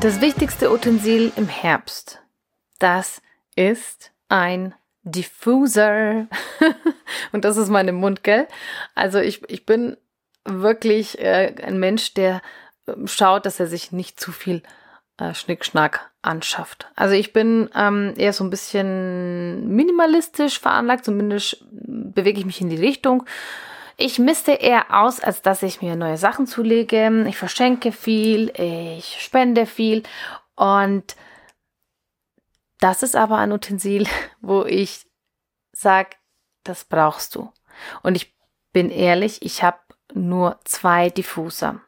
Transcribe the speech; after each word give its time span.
Das 0.00 0.22
wichtigste 0.22 0.72
Utensil 0.72 1.30
im 1.36 1.46
Herbst, 1.46 2.22
das 2.78 3.20
ist 3.54 4.12
ein 4.30 4.74
Diffuser. 5.02 6.26
Und 7.32 7.44
das 7.44 7.58
ist 7.58 7.68
meine 7.68 7.92
Mund, 7.92 8.24
gell? 8.24 8.48
Also 8.94 9.18
ich, 9.18 9.42
ich 9.50 9.66
bin 9.66 9.98
wirklich 10.46 11.18
äh, 11.18 11.54
ein 11.62 11.78
Mensch, 11.78 12.14
der 12.14 12.40
äh, 12.86 12.92
schaut, 13.04 13.44
dass 13.44 13.60
er 13.60 13.66
sich 13.66 13.92
nicht 13.92 14.18
zu 14.18 14.32
viel 14.32 14.62
äh, 15.18 15.34
Schnickschnack 15.34 16.10
anschafft. 16.22 16.88
Also 16.96 17.14
ich 17.14 17.34
bin 17.34 17.68
ähm, 17.74 18.14
eher 18.16 18.32
so 18.32 18.42
ein 18.42 18.50
bisschen 18.50 19.68
minimalistisch 19.68 20.58
veranlagt, 20.58 21.04
zumindest 21.04 21.62
bewege 21.70 22.40
ich 22.40 22.46
mich 22.46 22.62
in 22.62 22.70
die 22.70 22.80
Richtung. 22.80 23.24
Ich 23.96 24.18
misste 24.18 24.52
eher 24.52 24.86
aus, 25.02 25.20
als 25.20 25.42
dass 25.42 25.62
ich 25.62 25.82
mir 25.82 25.96
neue 25.96 26.16
Sachen 26.16 26.46
zulege. 26.46 27.26
Ich 27.28 27.36
verschenke 27.36 27.92
viel, 27.92 28.52
ich 28.56 29.20
spende 29.20 29.66
viel 29.66 30.02
und 30.56 31.16
das 32.80 33.02
ist 33.02 33.14
aber 33.14 33.38
ein 33.38 33.52
Utensil, 33.52 34.06
wo 34.40 34.64
ich 34.64 35.06
sage, 35.72 36.10
das 36.64 36.84
brauchst 36.84 37.34
du. 37.34 37.52
Und 38.02 38.14
ich 38.14 38.34
bin 38.72 38.90
ehrlich, 38.90 39.42
ich 39.42 39.62
habe 39.62 39.78
nur 40.12 40.58
zwei 40.64 41.10
Diffuser. 41.10 41.80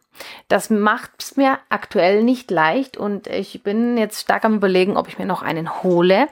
Das 0.48 0.71
macht 0.71 1.11
es 1.19 1.37
mir 1.37 1.59
aktuell 1.71 2.23
nicht 2.23 2.51
leicht 2.51 2.97
und 2.97 3.27
ich 3.27 3.63
bin 3.63 3.97
jetzt 3.97 4.21
stark 4.21 4.45
am 4.45 4.57
überlegen, 4.57 4.97
ob 4.97 5.09
ich 5.09 5.19
mir 5.19 5.25
noch 5.27 5.43
einen 5.43 5.83
hole, 5.83 6.29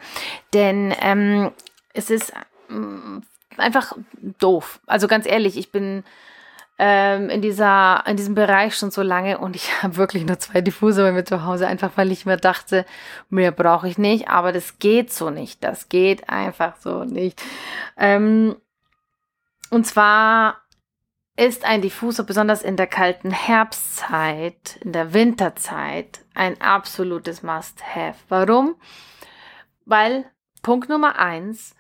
denn 0.53 0.95
ähm, 1.01 1.53
es 1.95 2.11
ist 2.11 2.33
mm, 2.69 3.21
einfach 3.61 3.97
doof. 4.39 4.81
Also 4.87 5.09
ganz 5.09 5.27
ehrlich, 5.27 5.57
ich 5.57 5.71
bin 5.71 6.05
ähm, 6.79 7.29
in, 7.29 7.43
dieser, 7.43 8.05
in 8.07 8.17
diesem 8.17 8.35
Bereich 8.35 8.75
schon 8.75 8.91
so 8.91 9.03
lange 9.03 9.39
und 9.39 9.55
ich 9.55 9.71
habe 9.83 9.97
wirklich 9.97 10.25
nur 10.25 10.39
zwei 10.39 10.63
Diffuser 10.63 11.03
bei 11.03 11.13
mir 11.13 11.25
zu 11.25 11.45
Hause, 11.45 11.67
einfach 11.67 11.93
weil 11.97 12.11
ich 12.11 12.25
mir 12.25 12.39
dachte, 12.39 12.87
mehr 13.29 13.53
brauche 13.53 13.87
ich 13.87 13.99
nicht, 13.99 14.29
aber 14.29 14.53
das 14.53 14.79
geht 14.79 15.13
so 15.13 15.29
nicht. 15.31 15.63
Das 15.63 15.89
geht 15.91 16.31
einfach 16.31 16.77
so 16.77 17.05
nicht. 17.05 17.41
Ähm, 17.99 18.57
und 19.71 19.87
zwar 19.87 20.63
ist 21.37 21.65
ein 21.65 21.83
Diffuser 21.83 22.25
besonders 22.25 22.63
in 22.63 22.77
der 22.77 22.87
kalten 22.87 23.31
Herbstzeit, 23.31 24.79
in 24.83 24.93
der 24.93 25.13
Winterzeit 25.15 26.21
ein 26.35 26.61
absolutes 26.61 27.43
Must-Have. 27.43 28.17
Warum? 28.29 28.75
Weil 29.85 30.25
Punkt 30.63 30.89
Nummer 30.89 31.19
eins, 31.19 31.75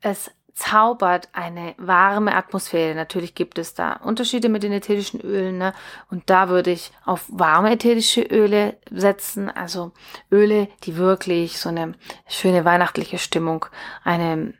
es 0.00 0.30
zaubert 0.54 1.28
eine 1.32 1.74
warme 1.78 2.34
Atmosphäre. 2.34 2.94
Natürlich 2.94 3.34
gibt 3.34 3.58
es 3.58 3.74
da 3.74 3.94
Unterschiede 3.94 4.48
mit 4.48 4.62
den 4.62 4.72
ätherischen 4.72 5.20
Ölen, 5.20 5.58
ne? 5.58 5.74
Und 6.10 6.30
da 6.30 6.48
würde 6.48 6.70
ich 6.70 6.92
auf 7.04 7.26
warme 7.28 7.72
ätherische 7.72 8.22
Öle 8.22 8.78
setzen, 8.90 9.50
also 9.50 9.92
Öle, 10.30 10.68
die 10.84 10.96
wirklich 10.96 11.58
so 11.58 11.68
eine 11.68 11.94
schöne 12.28 12.64
weihnachtliche 12.64 13.18
Stimmung, 13.18 13.66
eine 14.04 14.54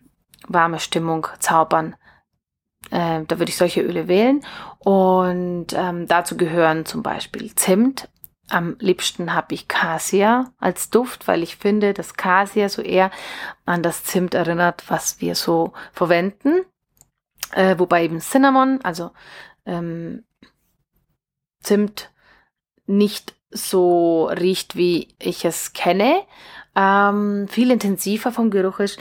warme 0.48 0.80
Stimmung 0.80 1.28
zaubern. 1.38 1.94
Äh, 2.90 3.22
da 3.26 3.38
würde 3.38 3.50
ich 3.50 3.56
solche 3.56 3.80
Öle 3.80 4.08
wählen. 4.08 4.44
Und 4.80 5.68
ähm, 5.74 6.08
dazu 6.08 6.36
gehören 6.36 6.86
zum 6.86 7.04
Beispiel 7.04 7.54
Zimt, 7.54 8.08
am 8.48 8.76
liebsten 8.78 9.32
habe 9.32 9.54
ich 9.54 9.68
Cassia 9.68 10.52
als 10.58 10.90
Duft, 10.90 11.26
weil 11.28 11.42
ich 11.42 11.56
finde, 11.56 11.94
dass 11.94 12.14
Cassia 12.14 12.68
so 12.68 12.82
eher 12.82 13.10
an 13.64 13.82
das 13.82 14.04
Zimt 14.04 14.34
erinnert, 14.34 14.84
was 14.88 15.20
wir 15.20 15.34
so 15.34 15.72
verwenden. 15.92 16.64
Äh, 17.52 17.78
wobei 17.78 18.04
eben 18.04 18.20
Cinnamon, 18.20 18.80
also 18.82 19.10
ähm, 19.64 20.24
Zimt, 21.60 22.10
nicht 22.86 23.34
so 23.50 24.26
riecht, 24.26 24.76
wie 24.76 25.14
ich 25.18 25.44
es 25.44 25.72
kenne. 25.72 26.22
Ähm, 26.76 27.46
viel 27.48 27.70
intensiver 27.70 28.32
vom 28.32 28.50
Geruch 28.50 28.80
ist, 28.80 28.98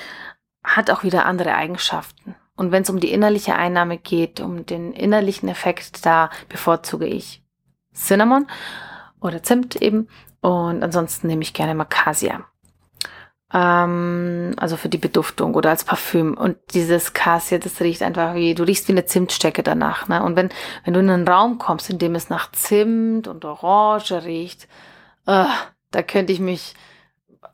hat 0.63 0.89
auch 0.89 1.03
wieder 1.03 1.25
andere 1.25 1.55
Eigenschaften. 1.55 2.35
Und 2.55 2.71
wenn 2.71 2.83
es 2.83 2.89
um 2.89 2.99
die 2.99 3.11
innerliche 3.11 3.55
Einnahme 3.55 3.97
geht, 3.97 4.39
um 4.39 4.65
den 4.65 4.93
innerlichen 4.93 5.49
Effekt, 5.49 6.05
da 6.05 6.29
bevorzuge 6.47 7.07
ich 7.07 7.43
Cinnamon 7.93 8.47
oder 9.23 9.43
Zimt 9.43 9.75
eben. 9.75 10.07
Und 10.41 10.83
ansonsten 10.83 11.27
nehme 11.27 11.41
ich 11.41 11.53
gerne 11.53 11.73
Macasia. 11.73 12.45
Ähm, 13.53 14.53
also 14.57 14.77
für 14.77 14.89
die 14.89 14.97
Beduftung 14.97 15.53
oder 15.53 15.69
als 15.69 15.83
Parfüm. 15.83 16.33
Und 16.33 16.57
dieses 16.73 17.13
Cassia, 17.13 17.59
das 17.59 17.79
riecht 17.81 18.01
einfach 18.01 18.35
wie, 18.35 18.55
du 18.55 18.63
riechst 18.63 18.87
wie 18.87 18.93
eine 18.93 19.05
Zimtstecke 19.05 19.63
danach. 19.63 20.07
Ne? 20.07 20.23
Und 20.23 20.35
wenn, 20.35 20.49
wenn 20.83 20.93
du 20.93 20.99
in 20.99 21.09
einen 21.09 21.27
Raum 21.27 21.59
kommst, 21.59 21.89
in 21.89 21.99
dem 21.99 22.15
es 22.15 22.29
nach 22.29 22.51
Zimt 22.51 23.27
und 23.27 23.45
Orange 23.45 24.23
riecht, 24.25 24.67
uh, 25.27 25.45
da 25.91 26.01
könnte 26.01 26.33
ich 26.33 26.39
mich, 26.39 26.73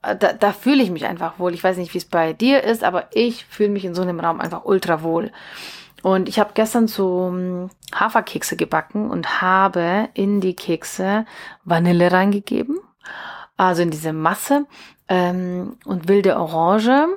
da, 0.02 0.34
da 0.34 0.53
fühle 0.53 0.81
ich 0.81 0.90
mich 0.90 1.06
einfach 1.06 1.38
wohl. 1.38 1.53
Ich 1.53 1.63
weiß 1.63 1.78
nicht, 1.78 1.94
wie 1.94 1.97
es 1.97 2.06
bei 2.06 2.31
dir 2.31 2.63
ist, 2.63 2.84
aber 2.84 3.09
ich 3.13 3.46
fühle 3.46 3.69
mich 3.69 3.84
in 3.84 3.94
so 3.94 4.02
einem 4.02 4.19
Raum 4.22 4.40
einfach 4.40 4.63
ultra 4.63 5.03
wohl. 5.03 5.31
Und 6.02 6.30
ich 6.30 6.40
habe 6.40 6.52
gestern 6.54 6.88
so 6.88 7.28
hm, 7.28 7.70
Haferkekse 7.94 8.56
gebacken 8.56 9.10
und 9.10 9.42
habe 9.42 10.10
in 10.14 10.42
die 10.42 10.56
Kekse 10.56 11.26
Vanille 11.64 12.12
reingegeben, 12.12 12.80
also 13.58 13.82
in 13.82 13.92
diese 13.92 14.14
Masse 14.14 14.66
ähm, 15.08 15.78
und 15.86 16.08
wilde 16.08 16.38
Orange 16.38 17.08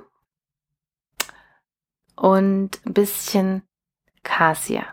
und 2.16 2.80
ein 2.84 2.92
bisschen 2.92 3.62
Cassia. 4.22 4.84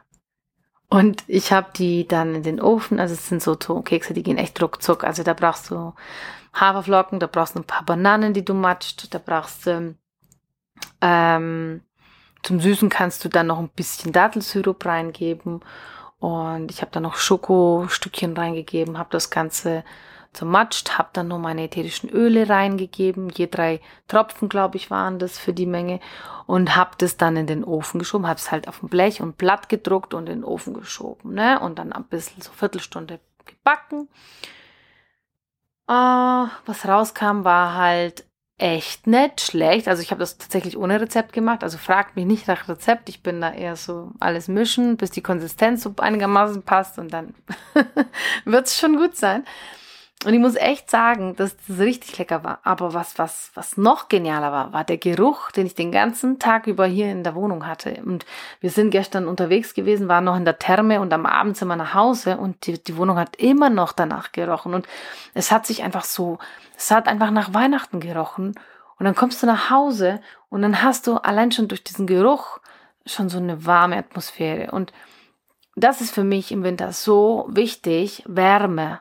Und 0.89 1.23
ich 1.27 1.51
habe 1.51 1.69
die 1.75 2.07
dann 2.07 2.33
in 2.35 2.43
den 2.43 2.59
Ofen, 2.59 2.99
also 2.99 3.13
es 3.13 3.27
sind 3.29 3.43
so 3.43 3.55
Kekse, 3.55 4.13
die 4.13 4.23
gehen 4.23 4.39
echt 4.39 4.61
ruckzuck. 4.61 5.03
Also 5.03 5.21
da 5.21 5.33
brauchst 5.33 5.69
du 5.69 5.93
Haferflocken, 6.53 7.19
da 7.19 7.27
brauchst 7.27 7.55
du 7.55 7.59
ein 7.59 7.67
paar 7.67 7.83
Bananen, 7.83 8.33
die 8.33 8.43
du 8.43 8.55
matscht, 8.55 9.13
da 9.13 9.19
brauchst 9.19 9.67
du 9.67 9.95
ähm, 11.01 11.81
zum 12.43 12.59
Süßen 12.59 12.89
kannst 12.89 13.23
du 13.25 13.29
dann 13.29 13.47
noch 13.47 13.59
ein 13.59 13.69
bisschen 13.69 14.11
Dattelsirup 14.11 14.85
reingeben 14.85 15.61
und 16.19 16.71
ich 16.71 16.81
habe 16.81 16.91
dann 16.91 17.03
noch 17.03 17.15
Schokostückchen 17.15 18.35
reingegeben, 18.35 18.97
habe 18.97 19.09
das 19.11 19.29
Ganze 19.29 19.83
zermatscht, 20.33 20.97
habe 20.97 21.09
dann 21.13 21.27
noch 21.27 21.39
meine 21.39 21.63
ätherischen 21.63 22.09
Öle 22.09 22.49
reingegeben, 22.49 23.29
je 23.29 23.47
drei 23.47 23.81
Tropfen, 24.07 24.47
glaube 24.47 24.77
ich, 24.77 24.91
waren 24.91 25.17
das 25.17 25.37
für 25.37 25.53
die 25.53 25.65
Menge 25.65 25.99
und 26.45 26.75
habe 26.75 26.91
das 26.97 27.17
dann 27.17 27.35
in 27.35 27.47
den 27.47 27.63
Ofen 27.63 27.99
geschoben, 27.99 28.27
habe 28.27 28.37
es 28.37 28.51
halt 28.51 28.67
auf 28.67 28.79
dem 28.79 28.89
Blech 28.89 29.21
und 29.21 29.37
Blatt 29.37 29.69
gedruckt 29.69 30.13
und 30.13 30.29
in 30.29 30.41
den 30.41 30.43
Ofen 30.43 30.73
geschoben, 30.73 31.33
ne? 31.33 31.59
Und 31.59 31.79
dann 31.79 31.93
ein 31.93 32.03
bisschen 32.03 32.41
so 32.41 32.51
Viertelstunde 32.51 33.19
gebacken. 33.45 34.07
Uh, 35.89 36.47
was 36.67 36.87
rauskam, 36.87 37.43
war 37.43 37.73
halt 37.73 38.23
echt 38.59 39.07
nicht 39.07 39.41
schlecht. 39.41 39.87
Also 39.87 40.01
ich 40.01 40.11
habe 40.11 40.19
das 40.19 40.37
tatsächlich 40.37 40.77
ohne 40.77 41.01
Rezept 41.01 41.33
gemacht. 41.33 41.63
Also 41.63 41.77
fragt 41.77 42.15
mich 42.15 42.25
nicht 42.25 42.47
nach 42.47 42.67
Rezept. 42.67 43.09
Ich 43.09 43.23
bin 43.23 43.41
da 43.41 43.51
eher 43.51 43.75
so 43.75 44.11
alles 44.19 44.47
mischen, 44.47 44.97
bis 44.97 45.11
die 45.11 45.21
Konsistenz 45.23 45.83
so 45.83 45.93
einigermaßen 45.97 46.63
passt 46.63 46.99
und 46.99 47.11
dann 47.11 47.33
wird 48.45 48.67
es 48.67 48.77
schon 48.77 48.97
gut 48.97 49.15
sein. 49.15 49.45
Und 50.25 50.33
ich 50.33 50.39
muss 50.39 50.55
echt 50.55 50.89
sagen, 50.89 51.37
dass 51.37 51.55
das 51.55 51.79
richtig 51.79 52.17
lecker 52.17 52.43
war. 52.43 52.59
Aber 52.63 52.93
was, 52.93 53.17
was, 53.17 53.51
was 53.53 53.77
noch 53.77 54.09
genialer 54.09 54.51
war, 54.51 54.73
war 54.73 54.83
der 54.83 54.97
Geruch, 54.97 55.49
den 55.51 55.65
ich 55.65 55.75
den 55.75 55.93
ganzen 55.93 56.39
Tag 56.39 56.67
über 56.67 56.85
hier 56.85 57.09
in 57.09 57.23
der 57.23 57.35
Wohnung 57.35 57.65
hatte. 57.65 58.01
Und 58.05 58.25
wir 58.59 58.69
sind 58.69 58.89
gestern 58.89 59.29
unterwegs 59.29 59.73
gewesen, 59.73 60.09
waren 60.09 60.25
noch 60.25 60.35
in 60.35 60.43
der 60.43 60.59
Therme 60.59 60.99
und 60.99 61.13
am 61.13 61.25
Abend 61.25 61.55
sind 61.55 61.69
wir 61.69 61.77
nach 61.77 61.93
Hause 61.93 62.35
und 62.37 62.67
die, 62.67 62.83
die 62.83 62.97
Wohnung 62.97 63.17
hat 63.17 63.37
immer 63.37 63.69
noch 63.69 63.93
danach 63.93 64.33
gerochen. 64.33 64.73
Und 64.73 64.87
es 65.33 65.53
hat 65.53 65.65
sich 65.65 65.83
einfach 65.83 66.03
so, 66.03 66.37
es 66.75 66.91
hat 66.91 67.07
einfach 67.07 67.31
nach 67.31 67.53
Weihnachten 67.53 68.01
gerochen. 68.01 68.55
Und 68.97 69.05
dann 69.05 69.15
kommst 69.15 69.41
du 69.41 69.47
nach 69.47 69.69
Hause 69.69 70.19
und 70.49 70.61
dann 70.61 70.83
hast 70.83 71.07
du 71.07 71.15
allein 71.15 71.53
schon 71.53 71.69
durch 71.69 71.85
diesen 71.85 72.07
Geruch 72.07 72.59
schon 73.05 73.29
so 73.29 73.37
eine 73.37 73.65
warme 73.65 73.95
Atmosphäre. 73.95 74.71
Und 74.71 74.91
das 75.77 76.01
ist 76.01 76.13
für 76.13 76.25
mich 76.25 76.51
im 76.51 76.63
Winter 76.63 76.91
so 76.91 77.47
wichtig, 77.49 78.23
Wärme. 78.27 78.99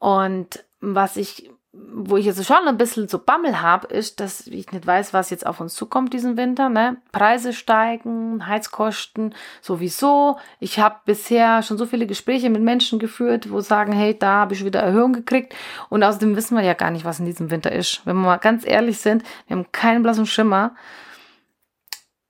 Und 0.00 0.64
was 0.80 1.16
ich 1.16 1.50
wo 1.72 2.16
ich 2.16 2.26
jetzt 2.26 2.44
schon 2.44 2.66
ein 2.66 2.78
bisschen 2.78 3.06
so 3.06 3.18
Bammel 3.20 3.62
habe, 3.62 3.86
ist, 3.86 4.18
dass 4.18 4.46
ich 4.48 4.72
nicht 4.72 4.86
weiß, 4.86 5.14
was 5.14 5.30
jetzt 5.30 5.46
auf 5.46 5.60
uns 5.60 5.74
zukommt 5.74 6.12
diesen 6.12 6.36
Winter. 6.36 6.68
Ne? 6.68 6.96
Preise 7.12 7.52
steigen, 7.52 8.46
Heizkosten 8.48 9.34
sowieso. 9.60 10.36
Ich 10.58 10.80
habe 10.80 10.96
bisher 11.04 11.62
schon 11.62 11.78
so 11.78 11.86
viele 11.86 12.08
Gespräche 12.08 12.50
mit 12.50 12.62
Menschen 12.62 12.98
geführt, 12.98 13.52
wo 13.52 13.60
sagen, 13.60 13.92
hey, 13.92 14.18
da 14.18 14.32
habe 14.40 14.54
ich 14.54 14.64
wieder 14.64 14.80
Erhöhung 14.80 15.12
gekriegt. 15.12 15.54
Und 15.90 16.02
außerdem 16.02 16.34
wissen 16.34 16.56
wir 16.56 16.64
ja 16.64 16.74
gar 16.74 16.90
nicht, 16.90 17.04
was 17.04 17.20
in 17.20 17.26
diesem 17.26 17.52
Winter 17.52 17.70
ist. 17.70 18.04
Wenn 18.04 18.16
wir 18.16 18.26
mal 18.26 18.36
ganz 18.38 18.66
ehrlich 18.66 18.98
sind, 18.98 19.22
wir 19.46 19.56
haben 19.56 19.70
keinen 19.70 20.02
blassen 20.02 20.26
Schimmer, 20.26 20.74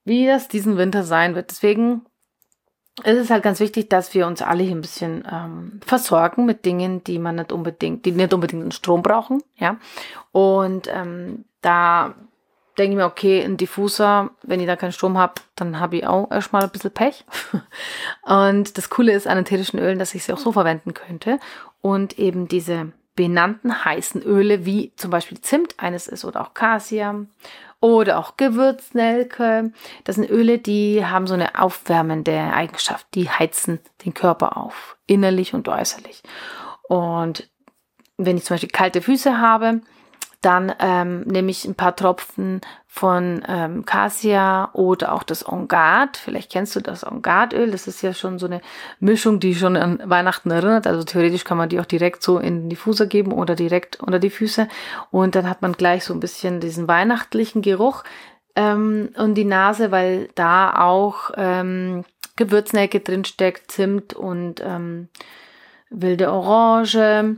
wie 0.04 0.26
das 0.26 0.48
diesen 0.48 0.76
Winter 0.76 1.02
sein 1.02 1.34
wird. 1.34 1.50
Deswegen 1.50 2.02
es 3.02 3.16
ist 3.16 3.30
halt 3.30 3.42
ganz 3.42 3.60
wichtig, 3.60 3.88
dass 3.88 4.14
wir 4.14 4.26
uns 4.26 4.42
alle 4.42 4.62
hier 4.62 4.74
ein 4.74 4.80
bisschen 4.80 5.24
ähm, 5.30 5.80
versorgen 5.84 6.44
mit 6.44 6.64
Dingen, 6.64 7.02
die 7.04 7.18
man 7.18 7.36
nicht 7.36 7.52
unbedingt, 7.52 8.04
die 8.04 8.12
nicht 8.12 8.34
unbedingt 8.34 8.62
einen 8.62 8.72
Strom 8.72 9.02
brauchen, 9.02 9.42
ja. 9.56 9.76
Und 10.32 10.88
ähm, 10.92 11.44
da 11.62 12.14
denke 12.78 12.92
ich 12.92 12.96
mir, 12.96 13.06
okay, 13.06 13.42
ein 13.42 13.56
Diffuser, 13.56 14.30
wenn 14.42 14.60
ich 14.60 14.66
da 14.66 14.76
keinen 14.76 14.92
Strom 14.92 15.18
habe, 15.18 15.34
dann 15.56 15.80
habe 15.80 15.98
ich 15.98 16.06
auch 16.06 16.30
erstmal 16.30 16.62
ein 16.62 16.70
bisschen 16.70 16.92
Pech. 16.92 17.24
Und 18.22 18.78
das 18.78 18.90
Coole 18.90 19.12
ist 19.12 19.26
an 19.26 19.38
ätherischen 19.38 19.78
Ölen, 19.78 19.98
dass 19.98 20.14
ich 20.14 20.24
sie 20.24 20.32
auch 20.32 20.38
so 20.38 20.52
verwenden 20.52 20.94
könnte. 20.94 21.38
Und 21.82 22.18
eben 22.18 22.48
diese 22.48 22.92
benannten 23.16 23.84
heißen 23.84 24.22
Öle, 24.22 24.64
wie 24.64 24.92
zum 24.96 25.10
Beispiel 25.10 25.40
Zimt 25.40 25.74
eines 25.78 26.08
ist 26.08 26.24
oder 26.24 26.40
auch 26.40 26.54
Cassia 26.54 27.26
oder 27.80 28.18
auch 28.18 28.36
Gewürznelke. 28.36 29.72
Das 30.04 30.16
sind 30.16 30.30
Öle, 30.30 30.58
die 30.58 31.04
haben 31.04 31.26
so 31.26 31.34
eine 31.34 31.58
aufwärmende 31.58 32.38
Eigenschaft. 32.38 33.06
Die 33.14 33.30
heizen 33.30 33.80
den 34.04 34.14
Körper 34.14 34.56
auf, 34.56 34.96
innerlich 35.06 35.54
und 35.54 35.68
äußerlich. 35.68 36.22
Und 36.88 37.50
wenn 38.18 38.36
ich 38.36 38.44
zum 38.44 38.54
Beispiel 38.54 38.70
kalte 38.70 39.00
Füße 39.00 39.38
habe, 39.38 39.80
dann 40.40 40.72
ähm, 40.78 41.20
nehme 41.22 41.50
ich 41.50 41.66
ein 41.66 41.74
paar 41.74 41.94
Tropfen 41.94 42.62
von 42.86 43.42
ähm, 43.46 43.84
Cassia 43.84 44.70
oder 44.72 45.12
auch 45.12 45.22
das 45.22 45.46
Ongat. 45.46 46.16
Vielleicht 46.16 46.50
kennst 46.50 46.74
du 46.74 46.80
das 46.80 47.06
Ongatöl. 47.06 47.70
Das 47.70 47.86
ist 47.86 48.00
ja 48.00 48.14
schon 48.14 48.38
so 48.38 48.46
eine 48.46 48.62
Mischung, 49.00 49.38
die 49.38 49.54
schon 49.54 49.76
an 49.76 50.00
Weihnachten 50.04 50.50
erinnert. 50.50 50.86
Also 50.86 51.04
theoretisch 51.04 51.44
kann 51.44 51.58
man 51.58 51.68
die 51.68 51.78
auch 51.78 51.84
direkt 51.84 52.22
so 52.22 52.38
in 52.38 52.62
den 52.62 52.68
Diffuser 52.70 53.06
geben 53.06 53.32
oder 53.32 53.54
direkt 53.54 54.00
unter 54.00 54.18
die 54.18 54.30
Füße. 54.30 54.66
Und 55.10 55.34
dann 55.34 55.48
hat 55.48 55.60
man 55.60 55.72
gleich 55.72 56.04
so 56.04 56.14
ein 56.14 56.20
bisschen 56.20 56.60
diesen 56.60 56.88
weihnachtlichen 56.88 57.60
Geruch 57.60 58.02
ähm, 58.56 59.10
und 59.16 59.34
die 59.34 59.44
Nase, 59.44 59.90
weil 59.90 60.28
da 60.34 60.82
auch 60.82 61.32
ähm, 61.36 62.04
Gewürznelke 62.36 63.00
drinsteckt, 63.00 63.70
Zimt 63.70 64.14
und 64.14 64.62
ähm, 64.64 65.08
wilde 65.90 66.32
Orange 66.32 67.36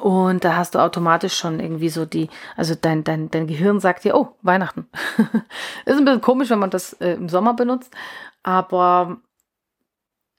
und 0.00 0.44
da 0.44 0.56
hast 0.56 0.74
du 0.74 0.78
automatisch 0.78 1.36
schon 1.36 1.60
irgendwie 1.60 1.90
so 1.90 2.06
die, 2.06 2.30
also 2.56 2.74
dein, 2.74 3.04
dein, 3.04 3.30
dein 3.30 3.46
Gehirn 3.46 3.80
sagt 3.80 4.04
dir, 4.04 4.16
oh, 4.16 4.34
Weihnachten. 4.42 4.88
ist 5.84 5.98
ein 5.98 6.04
bisschen 6.04 6.20
komisch, 6.20 6.50
wenn 6.50 6.58
man 6.58 6.70
das 6.70 6.94
äh, 6.94 7.12
im 7.12 7.28
Sommer 7.28 7.54
benutzt, 7.54 7.92
aber 8.42 9.18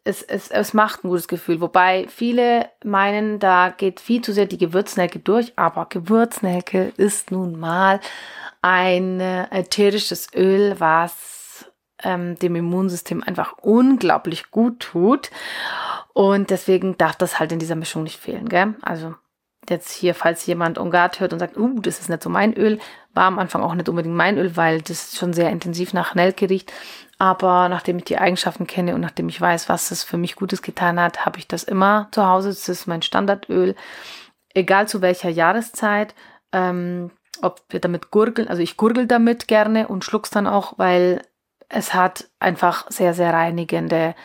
es, 0.03 0.21
es, 0.21 0.49
es 0.49 0.73
macht 0.73 1.03
ein 1.03 1.09
gutes 1.09 1.27
Gefühl. 1.27 1.61
Wobei 1.61 2.07
viele 2.07 2.69
meinen, 2.83 3.39
da 3.39 3.69
geht 3.69 3.99
viel 3.99 4.21
zu 4.21 4.33
sehr 4.33 4.45
die 4.45 4.57
Gewürznelke 4.57 5.19
durch, 5.19 5.53
aber 5.55 5.87
Gewürznelke 5.89 6.93
ist 6.97 7.31
nun 7.31 7.59
mal 7.59 7.99
ein 8.61 9.19
äh, 9.19 9.47
ätherisches 9.51 10.27
Öl, 10.35 10.79
was 10.79 11.71
ähm, 12.03 12.37
dem 12.39 12.55
Immunsystem 12.55 13.23
einfach 13.23 13.57
unglaublich 13.61 14.51
gut 14.51 14.79
tut. 14.79 15.31
Und 16.13 16.49
deswegen 16.49 16.97
darf 16.97 17.15
das 17.15 17.39
halt 17.39 17.51
in 17.51 17.59
dieser 17.59 17.75
Mischung 17.75 18.03
nicht 18.03 18.19
fehlen, 18.19 18.47
gell? 18.47 18.75
Also 18.81 19.15
jetzt 19.69 19.91
hier, 19.91 20.15
falls 20.15 20.45
jemand 20.45 20.77
Ungat 20.77 21.19
hört 21.19 21.33
und 21.33 21.39
sagt, 21.39 21.57
uh, 21.57 21.79
das 21.79 21.99
ist 21.99 22.09
nicht 22.09 22.23
so 22.23 22.29
mein 22.29 22.53
Öl, 22.53 22.79
war 23.13 23.25
am 23.25 23.39
Anfang 23.39 23.61
auch 23.63 23.75
nicht 23.75 23.89
unbedingt 23.89 24.15
mein 24.15 24.37
Öl, 24.37 24.55
weil 24.57 24.81
das 24.81 25.15
schon 25.17 25.33
sehr 25.33 25.49
intensiv 25.49 25.93
nach 25.93 26.15
Nelke 26.15 26.49
riecht. 26.49 26.71
Aber 27.17 27.69
nachdem 27.69 27.97
ich 27.97 28.05
die 28.05 28.17
Eigenschaften 28.17 28.67
kenne 28.67 28.93
und 28.93 29.01
nachdem 29.01 29.29
ich 29.29 29.39
weiß, 29.39 29.69
was 29.69 29.91
es 29.91 30.03
für 30.03 30.17
mich 30.17 30.35
Gutes 30.35 30.61
getan 30.61 30.99
hat, 30.99 31.25
habe 31.25 31.39
ich 31.39 31.47
das 31.47 31.63
immer 31.63 32.09
zu 32.11 32.25
Hause. 32.27 32.49
Das 32.49 32.67
ist 32.67 32.87
mein 32.87 33.01
Standardöl. 33.01 33.75
Egal 34.53 34.87
zu 34.87 35.01
welcher 35.01 35.29
Jahreszeit. 35.29 36.13
Ähm, 36.51 37.11
ob 37.41 37.61
wir 37.69 37.79
damit 37.79 38.11
gurgeln, 38.11 38.47
also 38.47 38.61
ich 38.61 38.77
gurgel 38.77 39.07
damit 39.07 39.47
gerne 39.47 39.87
und 39.87 40.05
schluck's 40.05 40.29
dann 40.29 40.47
auch, 40.47 40.77
weil 40.77 41.21
es 41.67 41.93
hat 41.93 42.29
einfach 42.39 42.89
sehr, 42.89 43.13
sehr 43.13 43.33
reinigende 43.33 44.15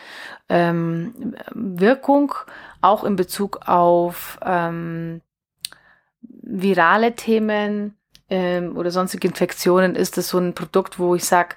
ähm, 0.49 1.35
Wirkung, 1.53 2.33
auch 2.81 3.03
in 3.03 3.15
Bezug 3.15 3.67
auf 3.67 4.39
ähm, 4.43 5.21
virale 6.51 7.15
Themen 7.15 7.95
ähm, 8.29 8.77
oder 8.77 8.91
sonstige 8.91 9.27
Infektionen 9.27 9.95
ist 9.95 10.17
es 10.17 10.29
so 10.29 10.37
ein 10.37 10.53
Produkt, 10.53 10.99
wo 10.99 11.15
ich 11.15 11.25
sage, 11.25 11.55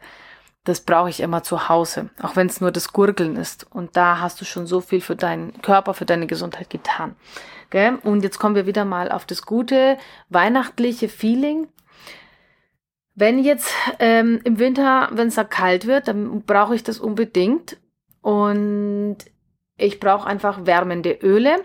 das 0.65 0.81
brauche 0.81 1.11
ich 1.11 1.21
immer 1.21 1.43
zu 1.43 1.69
Hause, 1.69 2.09
auch 2.23 2.37
wenn 2.37 2.47
es 2.47 2.61
nur 2.61 2.73
das 2.73 2.93
Gurgeln 2.93 3.37
ist. 3.37 3.67
Und 3.71 3.97
da 3.97 4.21
hast 4.21 4.41
du 4.41 4.47
schon 4.47 4.67
so 4.67 4.81
viel 4.81 5.03
für 5.03 5.15
deinen 5.15 5.61
Körper, 5.61 5.93
für 5.93 6.07
deine 6.07 6.27
Gesundheit 6.27 6.71
getan. 6.71 7.17
Gell? 7.69 7.99
Und 8.03 8.23
jetzt 8.23 8.39
kommen 8.39 8.55
wir 8.55 8.67
wieder 8.67 8.85
mal 8.85 9.13
auf 9.13 9.27
das 9.27 9.43
gute 9.43 9.99
weihnachtliche 10.31 11.09
Feeling. 11.09 11.69
Wenn 13.15 13.39
jetzt 13.39 13.73
ähm, 13.99 14.41
im 14.45 14.59
Winter, 14.59 15.11
wenn 15.13 15.29
es 15.29 15.35
da 15.35 15.45
kalt 15.45 15.87
wird, 15.87 16.09
dann 16.09 16.43
brauche 16.43 16.75
ich 16.75 16.83
das 16.83 16.99
unbedingt. 16.99 17.77
Und 18.23 19.19
ich 19.77 20.01
brauche 20.01 20.27
einfach 20.27 20.65
wärmende 20.65 21.13
Öle. 21.23 21.63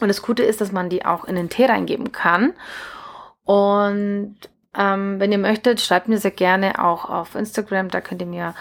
Und 0.00 0.08
das 0.08 0.22
Gute 0.22 0.42
ist, 0.42 0.60
dass 0.60 0.72
man 0.72 0.88
die 0.88 1.04
auch 1.04 1.24
in 1.24 1.36
den 1.36 1.48
Tee 1.48 1.66
reingeben 1.66 2.12
kann. 2.12 2.52
Und 3.44 4.36
ähm, 4.76 5.18
wenn 5.18 5.32
ihr 5.32 5.38
möchtet, 5.38 5.80
schreibt 5.80 6.08
mir 6.08 6.18
sehr 6.18 6.30
gerne 6.30 6.84
auch 6.84 7.08
auf 7.08 7.34
Instagram. 7.34 7.88
Da 7.88 8.00
könnt 8.00 8.20
ihr 8.20 8.26
mir 8.26 8.54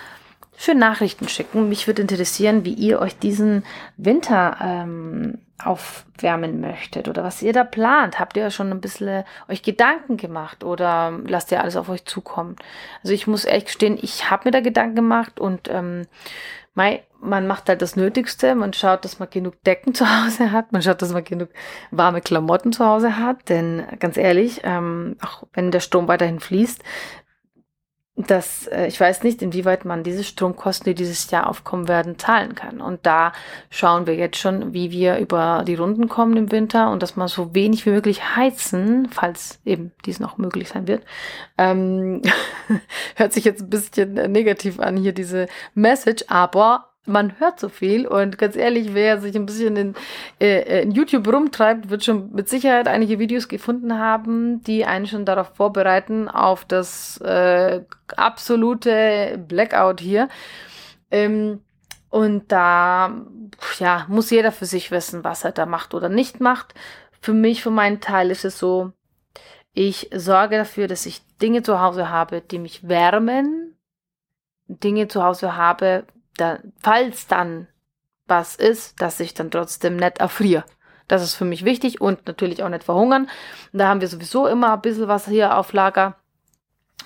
schön 0.57 0.79
Nachrichten 0.79 1.27
schicken. 1.29 1.69
Mich 1.69 1.87
würde 1.87 2.01
interessieren, 2.01 2.65
wie 2.65 2.73
ihr 2.73 2.99
euch 2.99 3.17
diesen 3.19 3.63
Winter 3.97 4.57
ähm, 4.61 5.39
aufwärmen 5.63 6.61
möchtet 6.61 7.07
oder 7.07 7.23
was 7.23 7.41
ihr 7.41 7.53
da 7.53 7.63
plant. 7.63 8.19
Habt 8.19 8.37
ihr 8.37 8.49
schon 8.51 8.71
ein 8.71 8.81
bisschen 8.81 9.23
euch 9.47 9.61
Gedanken 9.61 10.17
gemacht 10.17 10.63
oder 10.63 11.19
lasst 11.25 11.51
ihr 11.51 11.61
alles 11.61 11.75
auf 11.75 11.89
euch 11.89 12.05
zukommen? 12.05 12.55
Also 13.01 13.13
ich 13.13 13.27
muss 13.27 13.45
ehrlich 13.45 13.65
gestehen, 13.65 13.97
ich 14.01 14.29
habe 14.29 14.43
mir 14.45 14.51
da 14.51 14.61
Gedanken 14.61 14.95
gemacht 14.95 15.39
und 15.39 15.67
ähm, 15.69 16.07
man 17.19 17.47
macht 17.47 17.69
halt 17.69 17.81
das 17.81 17.95
Nötigste, 17.95 18.53
man 18.55 18.73
schaut, 18.73 19.03
dass 19.03 19.19
man 19.19 19.29
genug 19.29 19.61
Decken 19.63 19.93
zu 19.93 20.05
Hause 20.05 20.51
hat, 20.51 20.71
man 20.71 20.81
schaut, 20.81 21.01
dass 21.01 21.11
man 21.11 21.23
genug 21.23 21.49
warme 21.91 22.21
Klamotten 22.21 22.71
zu 22.71 22.85
Hause 22.85 23.17
hat, 23.17 23.49
denn 23.49 23.83
ganz 23.99 24.17
ehrlich, 24.17 24.61
ähm, 24.63 25.17
auch 25.21 25.43
wenn 25.53 25.71
der 25.71 25.79
Strom 25.79 26.07
weiterhin 26.07 26.39
fließt, 26.39 26.83
dass 28.17 28.65
äh, 28.67 28.87
ich 28.87 28.99
weiß 28.99 29.23
nicht, 29.23 29.43
inwieweit 29.43 29.85
man 29.85 30.03
diese 30.03 30.23
Stromkosten, 30.23 30.85
die 30.85 30.95
dieses 30.95 31.29
Jahr 31.29 31.47
aufkommen 31.47 31.87
werden, 31.87 32.17
zahlen 32.17 32.55
kann. 32.55 32.81
Und 32.81 33.05
da 33.05 33.31
schauen 33.69 34.07
wir 34.07 34.15
jetzt 34.15 34.37
schon, 34.37 34.73
wie 34.73 34.89
wir 34.89 35.17
über 35.17 35.63
die 35.67 35.75
Runden 35.75 36.09
kommen 36.09 36.35
im 36.35 36.51
Winter 36.51 36.89
und 36.89 37.03
dass 37.03 37.15
man 37.15 37.27
so 37.27 37.53
wenig 37.53 37.85
wie 37.85 37.91
möglich 37.91 38.35
heizen, 38.35 39.07
falls 39.11 39.59
eben 39.65 39.91
dies 40.05 40.19
noch 40.19 40.37
möglich 40.39 40.69
sein 40.69 40.87
wird. 40.87 41.03
Ähm, 41.59 42.23
hört 43.15 43.33
sich 43.33 43.45
jetzt 43.45 43.61
ein 43.61 43.69
bisschen 43.69 44.13
negativ 44.13 44.79
an 44.79 44.97
hier 44.97 45.13
diese 45.13 45.45
Message, 45.75 46.25
aber 46.27 46.89
man 47.07 47.39
hört 47.39 47.59
so 47.59 47.69
viel 47.69 48.05
und 48.05 48.37
ganz 48.37 48.55
ehrlich, 48.55 48.93
wer 48.93 49.19
sich 49.19 49.35
ein 49.35 49.45
bisschen 49.45 49.75
in, 49.75 49.95
äh, 50.39 50.83
in 50.83 50.91
YouTube 50.91 51.27
rumtreibt, 51.27 51.89
wird 51.89 52.03
schon 52.03 52.33
mit 52.33 52.49
Sicherheit 52.49 52.87
einige 52.87 53.19
Videos 53.19 53.47
gefunden 53.47 53.97
haben, 53.97 54.61
die 54.63 54.85
einen 54.85 55.07
schon 55.07 55.25
darauf 55.25 55.55
vorbereiten, 55.55 56.27
auf 56.27 56.65
das 56.65 57.19
äh, 57.21 57.81
absolute 58.15 59.43
Blackout 59.47 60.01
hier. 60.01 60.29
Ähm, 61.09 61.61
und 62.09 62.51
da 62.51 63.25
ja, 63.79 64.05
muss 64.07 64.29
jeder 64.29 64.51
für 64.51 64.65
sich 64.65 64.91
wissen, 64.91 65.23
was 65.23 65.43
er 65.43 65.51
da 65.51 65.65
macht 65.65 65.93
oder 65.93 66.09
nicht 66.09 66.39
macht. 66.39 66.73
Für 67.21 67.33
mich, 67.33 67.63
für 67.63 67.71
meinen 67.71 67.99
Teil 67.99 68.31
ist 68.31 68.45
es 68.45 68.57
so, 68.59 68.91
ich 69.73 70.09
sorge 70.13 70.57
dafür, 70.57 70.87
dass 70.87 71.05
ich 71.05 71.21
Dinge 71.41 71.61
zu 71.61 71.79
Hause 71.79 72.09
habe, 72.09 72.41
die 72.41 72.59
mich 72.59 72.87
wärmen, 72.87 73.75
Dinge 74.67 75.07
zu 75.07 75.23
Hause 75.23 75.55
habe, 75.55 76.05
da, 76.37 76.59
falls 76.81 77.27
dann 77.27 77.67
was 78.27 78.55
ist, 78.55 79.01
dass 79.01 79.19
ich 79.19 79.33
dann 79.33 79.51
trotzdem 79.51 79.95
nicht 79.95 80.19
erfriere. 80.19 80.65
Das 81.07 81.23
ist 81.23 81.35
für 81.35 81.45
mich 81.45 81.63
wichtig 81.63 82.01
und 82.01 82.27
natürlich 82.27 82.63
auch 82.63 82.69
nicht 82.69 82.83
verhungern. 82.83 83.29
da 83.71 83.87
haben 83.87 84.01
wir 84.01 84.09
sowieso 84.09 84.47
immer 84.47 84.73
ein 84.73 84.81
bisschen 84.81 85.07
was 85.07 85.27
hier 85.27 85.57
auf 85.57 85.71
Lager. 85.71 86.15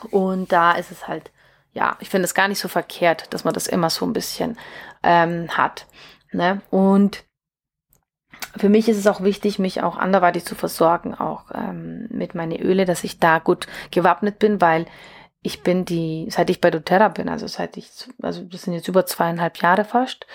Und 0.10 0.52
da 0.52 0.72
ist 0.72 0.92
es 0.92 1.08
halt, 1.08 1.32
ja, 1.74 1.96
ich 2.00 2.10
finde 2.10 2.26
es 2.26 2.34
gar 2.34 2.48
nicht 2.48 2.60
so 2.60 2.68
verkehrt, 2.68 3.32
dass 3.34 3.44
man 3.44 3.54
das 3.54 3.68
immer 3.68 3.90
so 3.92 4.06
ein 4.06 4.14
bisschen 4.14 4.58
ähm, 5.04 5.50
hat. 5.56 5.86
Ne? 6.32 6.62
Und 6.72 7.24
für 8.58 8.70
mich 8.70 8.90
ist 8.90 8.98
es 8.98 9.08
auch 9.08 9.22
wichtig, 9.22 9.60
mich 9.60 9.84
auch 9.84 9.98
anderweitig 9.98 10.46
zu 10.46 10.56
versorgen, 10.56 11.14
auch 11.14 11.46
ähm, 11.54 12.08
mit 12.10 12.34
meinen 12.34 12.60
Öle, 12.60 12.86
dass 12.86 13.04
ich 13.04 13.20
da 13.20 13.40
gut 13.40 13.68
gewappnet 13.92 14.40
bin, 14.40 14.60
weil 14.60 14.88
ich 15.42 15.64
bin 15.64 15.86
die, 15.86 16.28
seit 16.30 16.50
ich 16.50 16.62
bei 16.62 16.72
doTERRA 16.72 17.10
bin, 17.10 17.30
also 17.30 17.48
seit 17.48 17.78
ich, 17.78 17.90
also 18.22 18.44
das 18.44 18.64
sind 18.64 18.74
jetzt 18.74 18.88
über 18.88 19.06
zweieinhalb 19.06 19.58
Jahre 19.58 19.86
fast, 19.86 20.28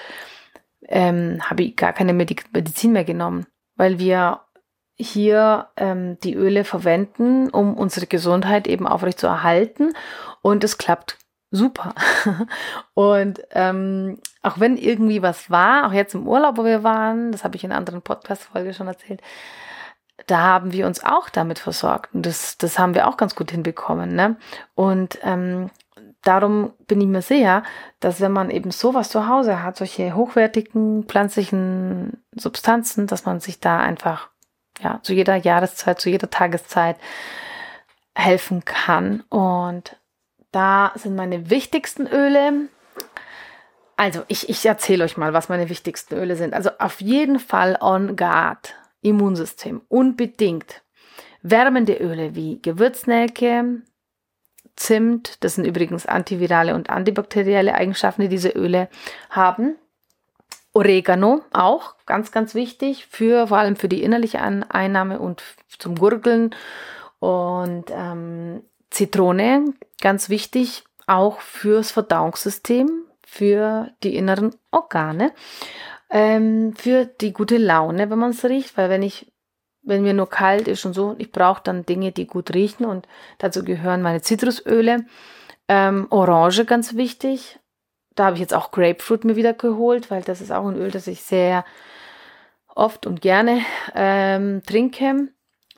ähm, 0.88 1.38
habe 1.48 1.62
ich 1.62 1.76
gar 1.76 1.92
keine 1.92 2.12
Medizin 2.12 2.92
mehr 2.92 3.04
genommen, 3.04 3.46
weil 3.76 3.98
wir 3.98 4.40
hier 4.96 5.68
ähm, 5.76 6.18
die 6.20 6.34
Öle 6.34 6.64
verwenden, 6.64 7.50
um 7.50 7.74
unsere 7.74 8.06
Gesundheit 8.06 8.66
eben 8.66 8.86
aufrecht 8.86 9.20
zu 9.20 9.26
erhalten. 9.26 9.92
Und 10.40 10.64
es 10.64 10.78
klappt 10.78 11.18
super. 11.50 11.94
und 12.94 13.42
ähm, 13.50 14.18
auch 14.42 14.58
wenn 14.58 14.76
irgendwie 14.76 15.22
was 15.22 15.50
war, 15.50 15.86
auch 15.86 15.92
jetzt 15.92 16.14
im 16.14 16.26
Urlaub, 16.26 16.56
wo 16.56 16.64
wir 16.64 16.82
waren, 16.82 17.30
das 17.30 17.44
habe 17.44 17.56
ich 17.56 17.64
in 17.64 17.70
einer 17.70 17.78
anderen 17.78 18.02
Podcast-Folge 18.02 18.72
schon 18.72 18.86
erzählt, 18.86 19.20
da 20.26 20.38
haben 20.38 20.72
wir 20.72 20.86
uns 20.86 21.04
auch 21.04 21.28
damit 21.28 21.58
versorgt. 21.58 22.14
Und 22.14 22.26
das, 22.26 22.58
das 22.58 22.78
haben 22.78 22.94
wir 22.94 23.08
auch 23.08 23.16
ganz 23.16 23.34
gut 23.34 23.50
hinbekommen. 23.50 24.14
Ne? 24.14 24.36
Und 24.74 25.18
ähm, 25.22 25.70
darum 26.22 26.72
bin 26.86 27.00
ich 27.00 27.06
mir 27.06 27.22
sicher, 27.22 27.62
dass 28.00 28.20
wenn 28.20 28.32
man 28.32 28.50
eben 28.50 28.70
sowas 28.70 29.10
zu 29.10 29.28
Hause 29.28 29.62
hat, 29.62 29.76
solche 29.76 30.14
hochwertigen 30.14 31.04
pflanzlichen 31.04 32.22
Substanzen, 32.34 33.06
dass 33.06 33.24
man 33.24 33.40
sich 33.40 33.60
da 33.60 33.78
einfach 33.78 34.28
ja, 34.80 35.00
zu 35.02 35.14
jeder 35.14 35.36
Jahreszeit, 35.36 36.00
zu 36.00 36.10
jeder 36.10 36.30
Tageszeit 36.30 36.96
helfen 38.14 38.64
kann. 38.64 39.22
Und 39.28 39.96
da 40.52 40.92
sind 40.94 41.14
meine 41.16 41.50
wichtigsten 41.50 42.06
Öle. 42.06 42.68
Also, 43.96 44.22
ich, 44.28 44.48
ich 44.48 44.66
erzähle 44.66 45.04
euch 45.04 45.16
mal, 45.16 45.32
was 45.32 45.48
meine 45.48 45.68
wichtigsten 45.70 46.14
Öle 46.14 46.36
sind. 46.36 46.54
Also, 46.54 46.70
auf 46.78 47.00
jeden 47.00 47.38
Fall 47.38 47.78
On 47.80 48.16
Guard, 48.16 48.74
Immunsystem, 49.06 49.82
unbedingt. 49.88 50.82
Wärmende 51.42 51.94
Öle 51.94 52.34
wie 52.34 52.60
Gewürznelke, 52.60 53.82
Zimt, 54.74 55.42
das 55.42 55.54
sind 55.54 55.64
übrigens 55.64 56.04
antivirale 56.04 56.74
und 56.74 56.90
antibakterielle 56.90 57.74
Eigenschaften, 57.74 58.22
die 58.22 58.28
diese 58.28 58.50
Öle 58.50 58.88
haben. 59.30 59.76
Oregano 60.74 61.40
auch 61.52 61.94
ganz, 62.04 62.30
ganz 62.30 62.54
wichtig 62.54 63.06
für 63.06 63.46
vor 63.46 63.56
allem 63.56 63.76
für 63.76 63.88
die 63.88 64.02
innerliche 64.02 64.40
Einnahme 64.40 65.18
und 65.18 65.42
zum 65.78 65.94
Gurgeln. 65.94 66.54
Und 67.20 67.86
ähm, 67.90 68.62
Zitrone, 68.90 69.72
ganz 70.02 70.28
wichtig, 70.28 70.84
auch 71.06 71.40
fürs 71.40 71.92
Verdauungssystem, 71.92 73.06
für 73.26 73.90
die 74.02 74.16
inneren 74.16 74.54
Organe, 74.70 75.32
ähm, 76.10 76.74
für 76.76 77.06
die 77.06 77.32
gute 77.32 77.56
Laune, 77.56 78.10
wenn 78.10 78.18
man 78.18 78.30
es 78.30 78.44
riecht, 78.44 78.76
weil 78.76 78.90
wenn 78.90 79.02
ich 79.02 79.32
wenn 79.86 80.02
mir 80.02 80.14
nur 80.14 80.28
kalt 80.28 80.66
ist 80.66 80.84
und 80.84 80.94
so, 80.94 81.14
ich 81.18 81.30
brauche 81.30 81.62
dann 81.62 81.86
Dinge, 81.86 82.10
die 82.10 82.26
gut 82.26 82.52
riechen 82.52 82.84
und 82.84 83.06
dazu 83.38 83.64
gehören 83.64 84.02
meine 84.02 84.20
Zitrusöle, 84.20 85.06
ähm, 85.68 86.08
Orange 86.10 86.64
ganz 86.64 86.96
wichtig, 86.96 87.60
da 88.16 88.26
habe 88.26 88.34
ich 88.34 88.40
jetzt 88.40 88.54
auch 88.54 88.72
Grapefruit 88.72 89.24
mir 89.24 89.36
wieder 89.36 89.52
geholt, 89.54 90.10
weil 90.10 90.22
das 90.22 90.40
ist 90.40 90.50
auch 90.50 90.66
ein 90.66 90.76
Öl, 90.76 90.90
das 90.90 91.06
ich 91.06 91.22
sehr 91.22 91.64
oft 92.74 93.06
und 93.06 93.20
gerne 93.20 93.60
ähm, 93.94 94.62
trinke. 94.66 95.28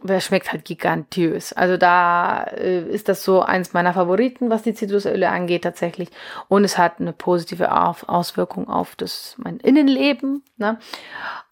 Es 0.07 0.25
schmeckt 0.25 0.53
halt 0.53 0.65
gigantiös. 0.65 1.53
Also 1.53 1.77
da 1.77 2.45
äh, 2.45 2.83
ist 2.89 3.09
das 3.09 3.25
so 3.25 3.43
eins 3.43 3.73
meiner 3.73 3.95
Favoriten, 3.95 4.49
was 4.49 4.63
die 4.63 4.75
Zitrusöle 4.75 5.29
angeht 5.29 5.63
tatsächlich. 5.63 6.09
Und 6.49 6.65
es 6.65 6.79
hat 6.79 7.01
eine 7.01 7.13
positive 7.13 7.73
auf 7.73 8.09
Auswirkung 8.09 8.69
auf 8.69 8.95
das 8.95 9.35
mein 9.39 9.59
Innenleben. 9.59 10.45
Ne? 10.57 10.79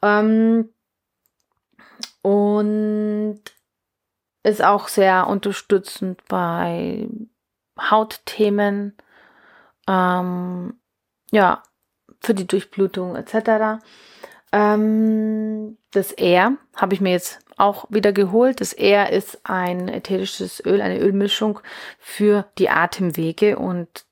Ähm, 0.02 0.68
und 2.22 3.40
ist 4.44 4.62
auch 4.62 4.86
sehr 4.86 5.26
unterstützend 5.26 6.22
bei 6.28 7.08
Hautthemen 7.78 8.96
ähm, 9.88 10.74
ja, 11.32 11.62
für 12.20 12.34
die 12.34 12.46
Durchblutung 12.46 13.16
etc. 13.16 13.82
Ähm, 14.52 15.78
das 15.90 16.12
R 16.12 16.52
habe 16.76 16.94
ich 16.94 17.00
mir 17.00 17.10
jetzt 17.10 17.45
auch 17.56 17.86
wieder 17.88 18.12
geholt. 18.12 18.60
Das 18.60 18.72
R 18.72 19.10
ist 19.10 19.40
ein 19.44 19.88
ätherisches 19.88 20.64
Öl, 20.64 20.80
eine 20.80 20.98
Ölmischung 20.98 21.60
für 21.98 22.46
die 22.58 22.68
Atemwege 22.68 23.58
und 23.58 24.06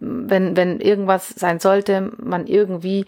wenn, 0.00 0.56
wenn 0.56 0.80
irgendwas 0.80 1.28
sein 1.28 1.60
sollte, 1.60 2.12
man 2.18 2.46
irgendwie 2.46 3.04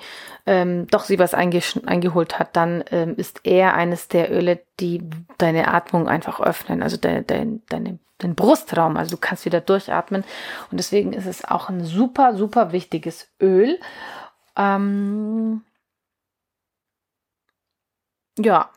ähm, 0.46 0.86
doch 0.88 1.04
sie 1.04 1.18
was 1.18 1.34
eingeholt 1.34 2.38
hat, 2.38 2.54
dann 2.54 2.84
ähm, 2.90 3.14
ist 3.16 3.40
er 3.44 3.74
eines 3.74 4.08
der 4.08 4.30
Öle, 4.30 4.60
die 4.78 5.02
deine 5.38 5.68
Atmung 5.68 6.06
einfach 6.08 6.40
öffnen, 6.40 6.82
also 6.82 6.98
de, 6.98 7.22
de, 7.22 7.60
deine, 7.68 7.98
den 8.20 8.34
Brustraum, 8.34 8.96
also 8.96 9.16
du 9.16 9.20
kannst 9.20 9.46
wieder 9.46 9.60
durchatmen. 9.60 10.22
Und 10.70 10.78
deswegen 10.78 11.12
ist 11.12 11.26
es 11.26 11.44
auch 11.44 11.68
ein 11.68 11.82
super, 11.84 12.36
super 12.36 12.72
wichtiges 12.72 13.30
Öl. 13.40 13.80
Ähm, 14.56 15.62
ja, 18.38 18.70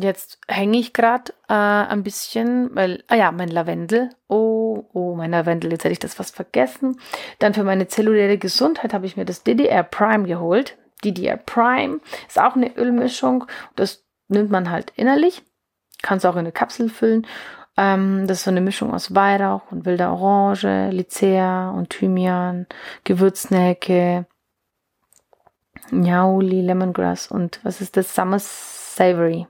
Jetzt 0.00 0.38
hänge 0.46 0.78
ich 0.78 0.92
gerade 0.92 1.32
äh, 1.48 1.54
ein 1.54 2.04
bisschen, 2.04 2.74
weil, 2.74 3.02
ah 3.08 3.16
ja, 3.16 3.32
mein 3.32 3.48
Lavendel. 3.48 4.10
Oh, 4.28 4.84
oh, 4.92 5.16
mein 5.16 5.32
Lavendel, 5.32 5.72
jetzt 5.72 5.82
hätte 5.82 5.92
ich 5.92 5.98
das 5.98 6.14
fast 6.14 6.36
vergessen. 6.36 7.00
Dann 7.40 7.52
für 7.52 7.64
meine 7.64 7.88
zelluläre 7.88 8.38
Gesundheit 8.38 8.94
habe 8.94 9.06
ich 9.06 9.16
mir 9.16 9.24
das 9.24 9.42
DDR 9.42 9.82
Prime 9.82 10.26
geholt. 10.26 10.76
DDR 11.04 11.36
Prime 11.36 11.98
ist 12.28 12.40
auch 12.40 12.54
eine 12.54 12.76
Ölmischung. 12.76 13.46
Das 13.74 14.04
nimmt 14.28 14.50
man 14.50 14.70
halt 14.70 14.92
innerlich. 14.94 15.42
Kann 16.02 16.18
es 16.18 16.24
auch 16.24 16.34
in 16.34 16.40
eine 16.40 16.52
Kapsel 16.52 16.90
füllen. 16.90 17.26
Ähm, 17.76 18.28
das 18.28 18.38
ist 18.38 18.44
so 18.44 18.50
eine 18.50 18.60
Mischung 18.60 18.94
aus 18.94 19.16
Weihrauch 19.16 19.72
und 19.72 19.84
wilder 19.84 20.12
Orange, 20.12 20.90
Lycea 20.90 21.70
und 21.70 21.90
Thymian, 21.90 22.66
Gewürznelke, 23.02 24.26
Nyauli, 25.90 26.60
Lemongrass 26.60 27.28
und 27.28 27.58
was 27.64 27.80
ist 27.80 27.96
das? 27.96 28.14
Summer 28.14 28.38
Savory. 28.38 29.48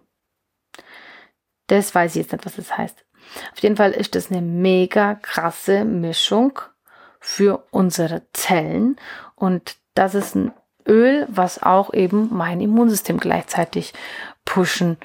Das 1.69 1.95
weiß 1.95 2.17
ich 2.17 2.23
jetzt 2.23 2.33
nicht, 2.33 2.45
was 2.45 2.57
das 2.57 2.77
heißt. 2.77 3.05
Auf 3.53 3.59
jeden 3.61 3.77
Fall 3.77 3.93
ist 3.93 4.15
das 4.15 4.31
eine 4.31 4.43
mega 4.43 5.15
krasse 5.15 5.85
Mischung 5.85 6.59
für 7.21 7.65
unsere 7.71 8.23
Zellen 8.33 8.97
und 9.35 9.77
das 9.95 10.15
ist 10.15 10.35
ein 10.35 10.53
Öl, 10.87 11.27
was 11.29 11.63
auch 11.63 11.93
eben 11.93 12.29
mein 12.33 12.61
Immunsystem 12.61 13.19
gleichzeitig 13.19 13.93
pushen 14.45 14.97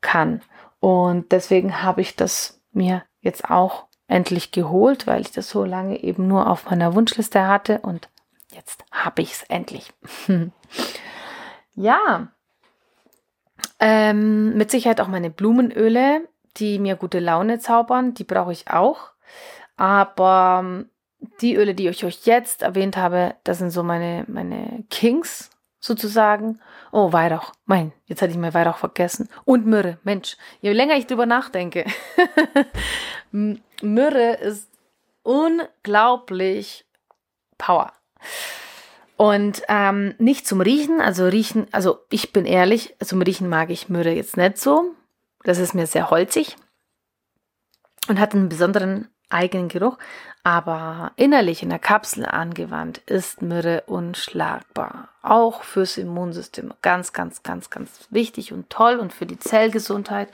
kann. 0.00 0.42
Und 0.80 1.32
deswegen 1.32 1.82
habe 1.82 2.02
ich 2.02 2.16
das 2.16 2.60
mir 2.72 3.02
jetzt 3.20 3.48
auch 3.48 3.86
endlich 4.06 4.50
geholt, 4.50 5.06
weil 5.06 5.22
ich 5.22 5.30
das 5.30 5.48
so 5.48 5.64
lange 5.64 6.02
eben 6.02 6.26
nur 6.26 6.48
auf 6.48 6.68
meiner 6.68 6.94
Wunschliste 6.94 7.46
hatte 7.46 7.78
und 7.80 8.08
jetzt 8.52 8.84
habe 8.90 9.22
ich 9.22 9.32
es 9.32 9.42
endlich. 9.44 9.92
ja, 11.74 12.28
ähm, 13.80 14.56
mit 14.56 14.70
Sicherheit 14.70 15.00
auch 15.00 15.08
meine 15.08 15.30
Blumenöle, 15.30 16.28
die 16.56 16.78
mir 16.78 16.96
gute 16.96 17.18
Laune 17.18 17.58
zaubern, 17.58 18.14
die 18.14 18.24
brauche 18.24 18.52
ich 18.52 18.70
auch. 18.70 19.10
Aber 19.76 20.60
ähm, 20.62 20.90
die 21.40 21.54
Öle, 21.56 21.74
die 21.74 21.88
ich 21.88 22.04
euch 22.04 22.26
jetzt 22.26 22.62
erwähnt 22.62 22.96
habe, 22.96 23.34
das 23.44 23.58
sind 23.58 23.70
so 23.70 23.82
meine, 23.82 24.24
meine 24.28 24.84
Kings 24.90 25.50
sozusagen. 25.80 26.60
Oh, 26.92 27.12
Weihrauch. 27.12 27.52
Mein, 27.64 27.92
jetzt 28.06 28.20
hatte 28.20 28.32
ich 28.32 28.38
mal 28.38 28.54
Weihrauch 28.54 28.76
vergessen. 28.76 29.28
Und 29.44 29.66
Myrrhe. 29.66 29.98
Mensch, 30.04 30.36
je 30.60 30.72
länger 30.72 30.96
ich 30.96 31.06
drüber 31.06 31.26
nachdenke. 31.26 31.86
Myrrhe 33.32 34.34
ist 34.34 34.68
unglaublich 35.22 36.84
Power. 37.56 37.92
Und 39.20 39.60
ähm, 39.68 40.14
nicht 40.16 40.46
zum 40.46 40.62
Riechen, 40.62 41.02
also 41.02 41.26
riechen, 41.26 41.66
also 41.72 41.98
ich 42.08 42.32
bin 42.32 42.46
ehrlich, 42.46 42.96
zum 43.04 43.20
Riechen 43.20 43.50
mag 43.50 43.68
ich 43.68 43.90
Myrrhe 43.90 44.14
jetzt 44.14 44.38
nicht 44.38 44.56
so. 44.56 44.94
Das 45.44 45.58
ist 45.58 45.74
mir 45.74 45.86
sehr 45.86 46.08
holzig 46.08 46.56
und 48.08 48.18
hat 48.18 48.34
einen 48.34 48.48
besonderen 48.48 49.08
eigenen 49.28 49.68
Geruch. 49.68 49.98
Aber 50.42 51.12
innerlich 51.16 51.62
in 51.62 51.68
der 51.68 51.78
Kapsel 51.78 52.24
angewandt 52.24 52.96
ist 53.04 53.42
Myrrhe 53.42 53.82
unschlagbar. 53.84 55.10
Auch 55.20 55.64
fürs 55.64 55.98
Immunsystem. 55.98 56.72
Ganz, 56.80 57.12
ganz, 57.12 57.42
ganz, 57.42 57.68
ganz 57.68 58.06
wichtig 58.08 58.54
und 58.54 58.70
toll 58.70 58.96
und 58.96 59.12
für 59.12 59.26
die 59.26 59.38
Zellgesundheit. 59.38 60.30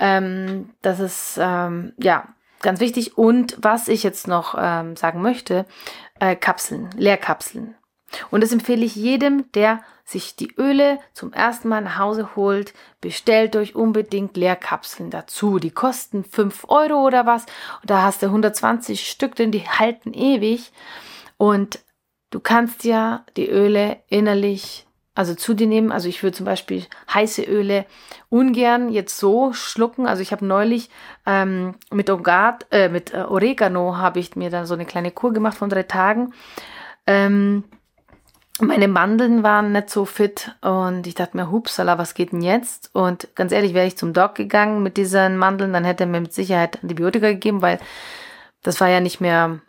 Ähm, 0.00 0.70
das 0.82 0.98
ist, 0.98 1.38
ähm, 1.40 1.92
ja, 1.98 2.26
ganz 2.62 2.80
wichtig. 2.80 3.16
Und 3.16 3.56
was 3.60 3.86
ich 3.86 4.02
jetzt 4.02 4.26
noch 4.26 4.56
ähm, 4.58 4.96
sagen 4.96 5.22
möchte, 5.22 5.66
äh, 6.18 6.34
Kapseln, 6.34 6.90
Leerkapseln. 6.96 7.76
Und 8.30 8.42
das 8.42 8.52
empfehle 8.52 8.84
ich 8.84 8.94
jedem, 8.96 9.50
der 9.52 9.80
sich 10.04 10.36
die 10.36 10.54
Öle 10.58 10.98
zum 11.14 11.32
ersten 11.32 11.68
Mal 11.68 11.80
nach 11.80 11.98
Hause 11.98 12.36
holt. 12.36 12.74
Bestellt 13.00 13.56
euch 13.56 13.74
unbedingt 13.74 14.36
Leerkapseln 14.36 15.10
dazu. 15.10 15.58
Die 15.58 15.70
kosten 15.70 16.24
5 16.24 16.66
Euro 16.68 17.06
oder 17.06 17.26
was. 17.26 17.46
Und 17.80 17.90
da 17.90 18.02
hast 18.02 18.22
du 18.22 18.26
120 18.26 19.08
Stück, 19.08 19.34
denn 19.34 19.50
die 19.50 19.68
halten 19.68 20.12
ewig. 20.12 20.72
Und 21.36 21.80
du 22.30 22.40
kannst 22.40 22.84
ja 22.84 23.24
die 23.36 23.48
Öle 23.48 23.98
innerlich, 24.08 24.86
also 25.14 25.34
zu 25.34 25.54
dir 25.54 25.66
nehmen. 25.66 25.92
Also 25.92 26.08
ich 26.08 26.22
würde 26.22 26.36
zum 26.36 26.46
Beispiel 26.46 26.84
heiße 27.12 27.42
Öle 27.42 27.86
ungern 28.28 28.90
jetzt 28.90 29.18
so 29.18 29.52
schlucken. 29.52 30.06
Also 30.06 30.22
ich 30.22 30.32
habe 30.32 30.44
neulich 30.44 30.90
ähm, 31.26 31.74
mit, 31.90 32.10
Ogat, 32.10 32.66
äh, 32.70 32.88
mit 32.88 33.14
äh, 33.14 33.18
Oregano 33.18 33.96
habe 33.96 34.20
ich 34.20 34.36
mir 34.36 34.50
dann 34.50 34.66
so 34.66 34.74
eine 34.74 34.86
kleine 34.86 35.10
Kur 35.10 35.32
gemacht 35.32 35.56
von 35.56 35.70
drei 35.70 35.84
Tagen. 35.84 36.32
Ähm, 37.06 37.64
meine 38.60 38.88
Mandeln 38.88 39.42
waren 39.42 39.72
nicht 39.72 39.90
so 39.90 40.04
fit 40.04 40.54
und 40.60 41.06
ich 41.06 41.14
dachte 41.14 41.36
mir, 41.36 41.50
hupsala, 41.50 41.98
was 41.98 42.14
geht 42.14 42.32
denn 42.32 42.42
jetzt? 42.42 42.90
Und 42.94 43.34
ganz 43.34 43.52
ehrlich, 43.52 43.74
wäre 43.74 43.86
ich 43.86 43.96
zum 43.96 44.12
Doc 44.12 44.34
gegangen 44.34 44.82
mit 44.82 44.96
diesen 44.96 45.36
Mandeln, 45.36 45.72
dann 45.72 45.84
hätte 45.84 46.04
er 46.04 46.08
mir 46.08 46.20
mit 46.20 46.34
Sicherheit 46.34 46.82
Antibiotika 46.82 47.28
gegeben, 47.28 47.62
weil 47.62 47.78
das 48.62 48.80
war 48.80 48.88
ja 48.88 49.00
nicht 49.00 49.20
mehr 49.20 49.60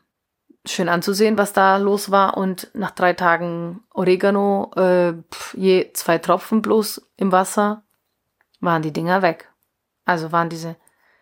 schön 0.65 0.89
anzusehen, 0.89 1.37
was 1.37 1.53
da 1.53 1.77
los 1.77 2.11
war. 2.11 2.37
Und 2.37 2.69
nach 2.73 2.91
drei 2.91 3.13
Tagen 3.13 3.83
Oregano, 3.93 4.71
äh, 4.75 5.13
je 5.53 5.91
zwei 5.93 6.17
Tropfen 6.17 6.61
bloß 6.61 7.09
im 7.17 7.31
Wasser, 7.31 7.83
waren 8.59 8.81
die 8.81 8.93
Dinger 8.93 9.21
weg. 9.21 9.49
Also 10.05 10.31
waren 10.31 10.49
diese, 10.49 10.75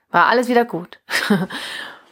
war 0.10 0.28
alles 0.28 0.48
wieder 0.48 0.66
gut. 0.66 1.00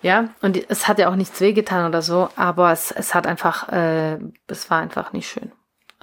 ja, 0.01 0.29
und 0.41 0.69
es 0.69 0.87
hat 0.87 0.99
ja 0.99 1.09
auch 1.09 1.15
nichts 1.15 1.41
wehgetan 1.41 1.87
oder 1.87 2.01
so, 2.01 2.29
aber 2.35 2.71
es, 2.71 2.91
es 2.91 3.13
hat 3.13 3.27
einfach, 3.27 3.69
äh, 3.69 4.17
es 4.47 4.69
war 4.69 4.79
einfach 4.79 5.13
nicht 5.13 5.29
schön. 5.29 5.51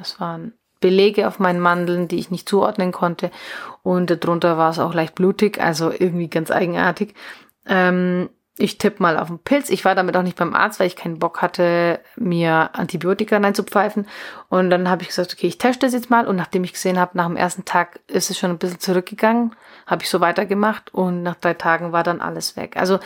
Es 0.00 0.20
waren 0.20 0.52
Belege 0.80 1.26
auf 1.26 1.38
meinen 1.38 1.60
Mandeln, 1.60 2.06
die 2.08 2.18
ich 2.18 2.30
nicht 2.30 2.48
zuordnen 2.48 2.92
konnte. 2.92 3.30
Und 3.82 4.10
darunter 4.10 4.58
war 4.58 4.70
es 4.70 4.78
auch 4.78 4.94
leicht 4.94 5.14
blutig, 5.14 5.60
also 5.60 5.90
irgendwie 5.90 6.28
ganz 6.28 6.50
eigenartig. 6.50 7.14
Ähm, 7.66 8.28
ich 8.58 8.78
tippe 8.78 9.02
mal 9.02 9.18
auf 9.18 9.28
den 9.28 9.38
Pilz. 9.38 9.68
Ich 9.68 9.84
war 9.84 9.94
damit 9.94 10.16
auch 10.16 10.22
nicht 10.22 10.38
beim 10.38 10.54
Arzt, 10.54 10.80
weil 10.80 10.86
ich 10.86 10.96
keinen 10.96 11.18
Bock 11.18 11.42
hatte, 11.42 12.00
mir 12.16 12.70
Antibiotika 12.72 13.36
reinzupfeifen. 13.36 14.06
Und 14.48 14.70
dann 14.70 14.88
habe 14.88 15.02
ich 15.02 15.08
gesagt, 15.08 15.34
okay, 15.34 15.46
ich 15.46 15.58
teste 15.58 15.86
das 15.86 15.92
jetzt 15.92 16.08
mal. 16.08 16.26
Und 16.26 16.36
nachdem 16.36 16.64
ich 16.64 16.72
gesehen 16.72 16.98
habe, 16.98 17.16
nach 17.18 17.26
dem 17.26 17.36
ersten 17.36 17.66
Tag 17.66 18.00
ist 18.06 18.30
es 18.30 18.38
schon 18.38 18.50
ein 18.50 18.58
bisschen 18.58 18.80
zurückgegangen, 18.80 19.54
habe 19.86 20.02
ich 20.02 20.08
so 20.10 20.20
weitergemacht. 20.20 20.92
Und 20.94 21.22
nach 21.22 21.34
drei 21.34 21.52
Tagen 21.52 21.92
war 21.92 22.02
dann 22.02 22.22
alles 22.22 22.56
weg. 22.56 22.76
Also 22.76 22.98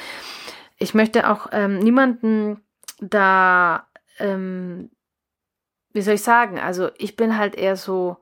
ich 0.80 0.94
möchte 0.94 1.30
auch 1.30 1.48
ähm, 1.52 1.78
niemanden 1.78 2.64
da, 3.00 3.86
ähm, 4.18 4.90
wie 5.92 6.00
soll 6.00 6.14
ich 6.14 6.22
sagen, 6.22 6.58
also 6.58 6.88
ich 6.96 7.16
bin 7.16 7.36
halt 7.36 7.54
eher 7.54 7.76
so, 7.76 8.16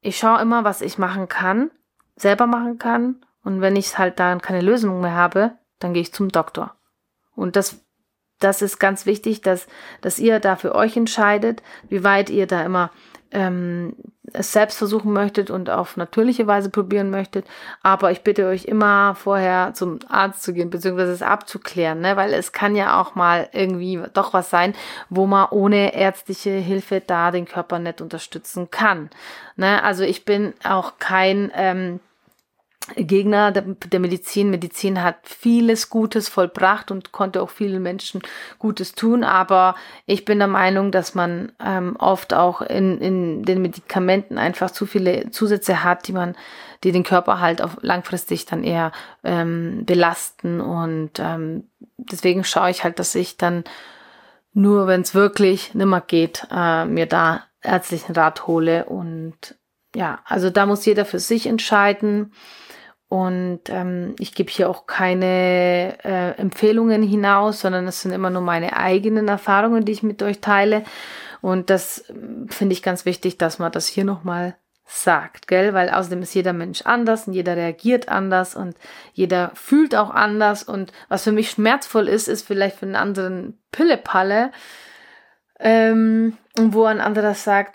ich 0.00 0.16
schaue 0.16 0.40
immer, 0.40 0.64
was 0.64 0.80
ich 0.80 0.96
machen 0.96 1.28
kann, 1.28 1.70
selber 2.16 2.46
machen 2.46 2.78
kann. 2.78 3.26
Und 3.42 3.60
wenn 3.60 3.76
ich 3.76 3.98
halt 3.98 4.20
dann 4.20 4.40
keine 4.40 4.60
Lösung 4.60 5.00
mehr 5.00 5.14
habe, 5.14 5.58
dann 5.80 5.92
gehe 5.92 6.02
ich 6.02 6.12
zum 6.12 6.28
Doktor. 6.28 6.76
Und 7.34 7.56
das, 7.56 7.84
das 8.38 8.62
ist 8.62 8.78
ganz 8.78 9.04
wichtig, 9.04 9.42
dass, 9.42 9.66
dass 10.00 10.20
ihr 10.20 10.38
da 10.38 10.54
für 10.54 10.74
euch 10.76 10.96
entscheidet, 10.96 11.62
wie 11.88 12.04
weit 12.04 12.30
ihr 12.30 12.46
da 12.46 12.62
immer 12.62 12.92
ähm, 13.32 13.94
es 14.32 14.52
selbst 14.52 14.78
versuchen 14.78 15.12
möchtet 15.12 15.50
und 15.50 15.70
auf 15.70 15.96
natürliche 15.96 16.46
Weise 16.46 16.70
probieren 16.70 17.10
möchtet. 17.10 17.46
Aber 17.82 18.10
ich 18.10 18.22
bitte 18.22 18.46
euch 18.46 18.64
immer 18.66 19.14
vorher 19.14 19.72
zum 19.74 20.00
Arzt 20.08 20.42
zu 20.42 20.52
gehen, 20.52 20.70
beziehungsweise 20.70 21.12
es 21.12 21.22
abzuklären, 21.22 22.00
ne? 22.00 22.16
weil 22.16 22.34
es 22.34 22.52
kann 22.52 22.76
ja 22.76 23.00
auch 23.00 23.14
mal 23.14 23.48
irgendwie 23.52 24.00
doch 24.12 24.34
was 24.34 24.50
sein, 24.50 24.74
wo 25.08 25.26
man 25.26 25.48
ohne 25.50 25.94
ärztliche 25.94 26.50
Hilfe 26.50 27.02
da 27.06 27.30
den 27.30 27.46
Körper 27.46 27.78
nicht 27.78 28.00
unterstützen 28.00 28.70
kann. 28.70 29.10
Ne? 29.56 29.82
Also 29.82 30.04
ich 30.04 30.24
bin 30.24 30.54
auch 30.64 30.98
kein 30.98 31.50
ähm, 31.54 32.00
Gegner 32.96 33.52
der, 33.52 33.62
der, 33.62 34.00
Medizin. 34.00 34.50
Medizin 34.50 35.02
hat 35.02 35.16
vieles 35.22 35.90
Gutes 35.90 36.28
vollbracht 36.28 36.90
und 36.90 37.12
konnte 37.12 37.42
auch 37.42 37.50
vielen 37.50 37.82
Menschen 37.82 38.22
Gutes 38.58 38.94
tun, 38.94 39.24
aber 39.24 39.74
ich 40.06 40.24
bin 40.24 40.38
der 40.38 40.48
Meinung, 40.48 40.90
dass 40.90 41.14
man 41.14 41.52
ähm, 41.64 41.96
oft 41.98 42.34
auch 42.34 42.60
in, 42.62 42.98
in 42.98 43.42
den 43.42 43.62
Medikamenten 43.62 44.38
einfach 44.38 44.70
zu 44.70 44.86
viele 44.86 45.30
Zusätze 45.30 45.84
hat, 45.84 46.08
die 46.08 46.12
man, 46.12 46.36
die 46.84 46.92
den 46.92 47.04
Körper 47.04 47.40
halt 47.40 47.62
auf 47.62 47.78
langfristig 47.82 48.46
dann 48.46 48.64
eher 48.64 48.92
ähm, 49.24 49.84
belasten 49.84 50.60
und 50.60 51.18
ähm, 51.18 51.68
deswegen 51.96 52.44
schaue 52.44 52.70
ich 52.70 52.84
halt, 52.84 52.98
dass 52.98 53.14
ich 53.14 53.36
dann 53.36 53.64
nur, 54.52 54.86
wenn 54.86 55.02
es 55.02 55.14
wirklich 55.14 55.74
nimmer 55.74 56.00
geht, 56.00 56.46
äh, 56.50 56.84
mir 56.84 57.06
da 57.06 57.44
ärztlichen 57.62 58.14
Rat 58.14 58.46
hole 58.46 58.84
und 58.84 59.56
ja, 59.94 60.20
also 60.24 60.50
da 60.50 60.66
muss 60.66 60.84
jeder 60.84 61.04
für 61.04 61.18
sich 61.18 61.46
entscheiden. 61.46 62.32
Und 63.08 63.60
ähm, 63.70 64.14
ich 64.18 64.34
gebe 64.34 64.50
hier 64.50 64.68
auch 64.68 64.86
keine 64.86 65.96
äh, 66.04 66.38
Empfehlungen 66.38 67.02
hinaus, 67.02 67.60
sondern 67.60 67.86
es 67.88 68.02
sind 68.02 68.12
immer 68.12 68.28
nur 68.28 68.42
meine 68.42 68.76
eigenen 68.76 69.28
Erfahrungen, 69.28 69.86
die 69.86 69.92
ich 69.92 70.02
mit 70.02 70.22
euch 70.22 70.40
teile. 70.40 70.84
Und 71.40 71.70
das 71.70 72.04
ähm, 72.10 72.48
finde 72.50 72.74
ich 72.74 72.82
ganz 72.82 73.06
wichtig, 73.06 73.38
dass 73.38 73.58
man 73.58 73.72
das 73.72 73.86
hier 73.86 74.04
nochmal 74.04 74.56
sagt, 74.84 75.48
gell? 75.48 75.72
Weil 75.72 75.88
außerdem 75.90 76.22
ist 76.22 76.34
jeder 76.34 76.52
Mensch 76.52 76.82
anders 76.82 77.26
und 77.26 77.32
jeder 77.34 77.56
reagiert 77.56 78.08
anders 78.08 78.54
und 78.54 78.76
jeder 79.14 79.52
fühlt 79.54 79.94
auch 79.94 80.10
anders. 80.10 80.62
Und 80.62 80.92
was 81.08 81.24
für 81.24 81.32
mich 81.32 81.50
schmerzvoll 81.50 82.08
ist, 82.08 82.28
ist 82.28 82.46
vielleicht 82.46 82.76
für 82.76 82.86
einen 82.86 82.96
anderen 82.96 83.58
Pillepalle, 83.70 84.50
ähm, 85.60 86.36
wo 86.58 86.84
ein 86.84 87.00
anderer 87.00 87.34
sagt, 87.34 87.74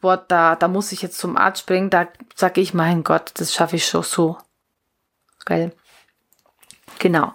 boah, 0.00 0.16
da, 0.16 0.56
da 0.56 0.68
muss 0.68 0.92
ich 0.92 1.02
jetzt 1.02 1.18
zum 1.18 1.36
Arzt 1.36 1.62
springen, 1.62 1.90
da 1.90 2.08
sage 2.34 2.60
ich, 2.60 2.74
mein 2.74 3.04
Gott, 3.04 3.32
das 3.34 3.54
schaffe 3.54 3.76
ich 3.76 3.86
schon 3.86 4.02
so. 4.02 4.38
Geil. 5.44 5.72
Genau. 6.98 7.32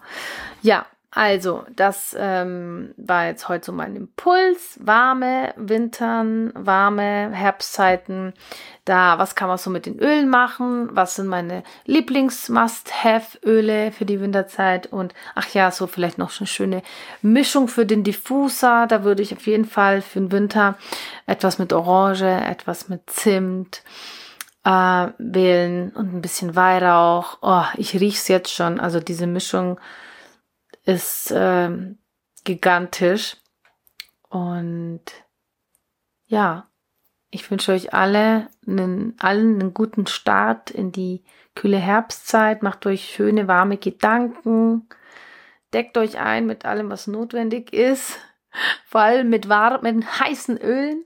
Ja, 0.61 0.85
also, 1.15 1.63
das 1.75 2.15
ähm, 2.17 2.95
war 2.97 3.27
jetzt 3.27 3.47
heute 3.47 3.67
so 3.67 3.71
mein 3.71 3.95
Impuls. 3.95 4.79
Warme 4.81 5.53
Wintern, 5.57 6.51
warme 6.55 7.29
Herbstzeiten. 7.31 8.33
Da, 8.85 9.19
was 9.19 9.35
kann 9.35 9.47
man 9.47 9.59
so 9.59 9.69
mit 9.69 9.85
den 9.85 9.99
Ölen 9.99 10.27
machen? 10.27 10.89
Was 10.91 11.13
sind 11.15 11.27
meine 11.27 11.61
Lieblings-Must-Have-Öle 11.85 13.91
für 13.91 14.05
die 14.05 14.21
Winterzeit? 14.21 14.87
Und 14.87 15.13
ach 15.35 15.53
ja, 15.53 15.69
so 15.69 15.85
vielleicht 15.85 16.17
noch 16.17 16.31
eine 16.39 16.47
schöne 16.47 16.81
Mischung 17.21 17.67
für 17.67 17.85
den 17.85 18.03
Diffuser. 18.03 18.87
Da 18.87 19.03
würde 19.03 19.21
ich 19.21 19.35
auf 19.35 19.45
jeden 19.45 19.65
Fall 19.65 20.01
für 20.01 20.19
den 20.19 20.31
Winter 20.31 20.79
etwas 21.27 21.59
mit 21.59 21.73
Orange, 21.73 22.25
etwas 22.25 22.89
mit 22.89 23.07
Zimt 23.07 23.83
äh, 24.65 25.09
wählen 25.19 25.91
und 25.91 26.15
ein 26.15 26.23
bisschen 26.23 26.55
Weihrauch. 26.55 27.37
Oh, 27.43 27.65
ich 27.77 27.99
riech's 27.99 28.27
jetzt 28.29 28.51
schon. 28.51 28.79
Also 28.79 28.99
diese 28.99 29.27
Mischung 29.27 29.77
ist 30.85 31.31
äh, 31.31 31.69
gigantisch. 32.43 33.37
Und 34.29 35.03
ja, 36.27 36.67
ich 37.29 37.49
wünsche 37.49 37.71
euch 37.71 37.93
alle 37.93 38.47
einen, 38.67 39.15
allen 39.19 39.59
einen 39.59 39.73
guten 39.73 40.07
Start 40.07 40.71
in 40.71 40.91
die 40.91 41.23
kühle 41.55 41.77
Herbstzeit. 41.77 42.63
Macht 42.63 42.85
euch 42.85 43.09
schöne, 43.13 43.47
warme 43.47 43.77
Gedanken. 43.77 44.87
Deckt 45.73 45.97
euch 45.97 46.19
ein 46.19 46.45
mit 46.45 46.65
allem, 46.65 46.89
was 46.89 47.07
notwendig 47.07 47.73
ist. 47.73 48.19
Vor 48.85 49.01
allem 49.01 49.29
mit 49.29 49.49
warmen, 49.49 50.05
heißen 50.19 50.57
Ölen. 50.57 51.05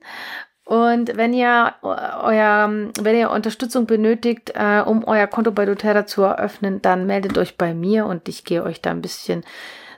Und 0.67 1.15
wenn 1.15 1.33
ihr 1.33 1.75
euer, 1.81 2.69
wenn 2.99 3.15
ihr 3.15 3.31
Unterstützung 3.31 3.85
benötigt, 3.85 4.51
äh, 4.53 4.83
um 4.85 5.05
euer 5.05 5.27
Konto 5.27 5.53
bei 5.53 5.63
doTERRA 5.63 6.05
zu 6.05 6.23
eröffnen, 6.23 6.81
dann 6.81 7.05
meldet 7.05 7.37
euch 7.37 7.55
bei 7.55 7.73
mir 7.73 8.05
und 8.05 8.27
ich 8.27 8.43
gehe 8.43 8.61
euch 8.61 8.81
da 8.81 8.91
ein 8.91 9.01
bisschen 9.01 9.45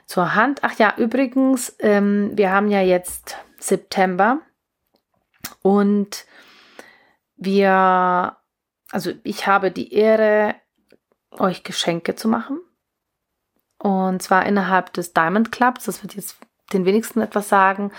zur 0.06 0.36
Hand. 0.36 0.60
Ach 0.62 0.78
ja, 0.78 0.94
übrigens, 0.96 1.74
ähm, 1.80 2.30
wir 2.34 2.52
haben 2.52 2.70
ja 2.70 2.82
jetzt 2.82 3.36
September 3.58 4.38
und 5.62 6.24
wir, 7.34 8.36
also 8.92 9.10
ich 9.24 9.48
habe 9.48 9.72
die 9.72 9.92
Ehre, 9.92 10.54
euch 11.32 11.64
Geschenke 11.64 12.14
zu 12.14 12.28
machen. 12.28 12.60
Und 13.78 14.22
zwar 14.22 14.46
innerhalb 14.46 14.92
des 14.92 15.14
Diamond 15.14 15.50
Clubs. 15.50 15.86
Das 15.86 16.04
wird 16.04 16.14
jetzt 16.14 16.36
den 16.72 16.84
wenigsten 16.84 17.20
etwas 17.22 17.48
sagen. 17.48 17.90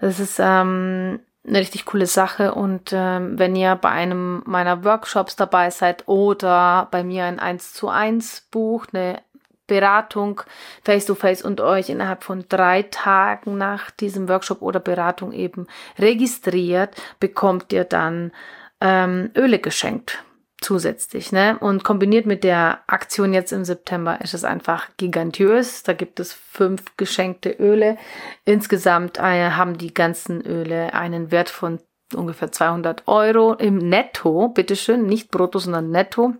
Das 0.00 0.20
ist 0.20 0.38
ähm, 0.38 1.18
eine 1.46 1.58
richtig 1.58 1.84
coole 1.84 2.06
Sache. 2.06 2.54
Und 2.54 2.92
ähm, 2.92 3.38
wenn 3.38 3.56
ihr 3.56 3.74
bei 3.76 3.90
einem 3.90 4.42
meiner 4.46 4.84
Workshops 4.84 5.36
dabei 5.36 5.70
seid 5.70 6.08
oder 6.08 6.88
bei 6.90 7.04
mir 7.04 7.24
ein 7.24 7.38
1 7.38 7.74
zu 7.74 7.88
1 7.88 8.48
bucht, 8.50 8.94
eine 8.94 9.20
Beratung 9.66 10.42
face 10.84 11.06
to 11.06 11.14
face 11.14 11.42
und 11.42 11.60
euch 11.60 11.88
innerhalb 11.88 12.22
von 12.22 12.44
drei 12.48 12.82
Tagen 12.82 13.56
nach 13.56 13.90
diesem 13.90 14.28
Workshop 14.28 14.60
oder 14.60 14.80
Beratung 14.80 15.32
eben 15.32 15.66
registriert, 15.98 16.94
bekommt 17.18 17.72
ihr 17.72 17.84
dann 17.84 18.32
ähm, 18.80 19.30
Öle 19.34 19.58
geschenkt 19.58 20.22
zusätzlich. 20.64 21.30
Ne? 21.30 21.58
Und 21.60 21.84
kombiniert 21.84 22.26
mit 22.26 22.42
der 22.42 22.80
Aktion 22.86 23.34
jetzt 23.34 23.52
im 23.52 23.64
September 23.64 24.20
ist 24.22 24.34
es 24.34 24.44
einfach 24.44 24.88
gigantiös. 24.96 25.82
Da 25.82 25.92
gibt 25.92 26.18
es 26.18 26.32
fünf 26.32 26.96
geschenkte 26.96 27.50
Öle. 27.50 27.98
Insgesamt 28.44 29.18
äh, 29.18 29.50
haben 29.50 29.78
die 29.78 29.92
ganzen 29.92 30.40
Öle 30.44 30.94
einen 30.94 31.30
Wert 31.30 31.50
von 31.50 31.80
ungefähr 32.14 32.50
200 32.50 33.06
Euro 33.06 33.54
im 33.54 33.76
Netto. 33.76 34.48
Bitteschön, 34.48 35.06
nicht 35.06 35.30
brutto, 35.30 35.58
sondern 35.58 35.90
netto. 35.90 36.34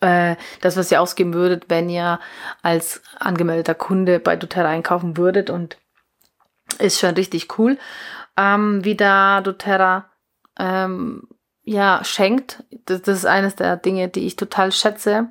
Äh, 0.00 0.36
das, 0.62 0.76
was 0.76 0.90
ihr 0.90 1.00
ausgeben 1.00 1.34
würdet, 1.34 1.66
wenn 1.68 1.90
ihr 1.90 2.20
als 2.62 3.02
angemeldeter 3.18 3.74
Kunde 3.74 4.18
bei 4.18 4.34
doTERRA 4.34 4.70
einkaufen 4.70 5.16
würdet 5.16 5.50
und 5.50 5.76
ist 6.78 6.98
schon 6.98 7.14
richtig 7.14 7.58
cool, 7.58 7.78
ähm, 8.36 8.84
wie 8.84 8.96
da 8.96 9.42
doTERRA 9.42 10.10
ähm, 10.58 11.28
ja, 11.70 12.02
schenkt. 12.02 12.64
Das, 12.86 13.02
das 13.02 13.18
ist 13.18 13.26
eines 13.26 13.54
der 13.54 13.76
Dinge, 13.76 14.08
die 14.08 14.26
ich 14.26 14.34
total 14.34 14.72
schätze. 14.72 15.28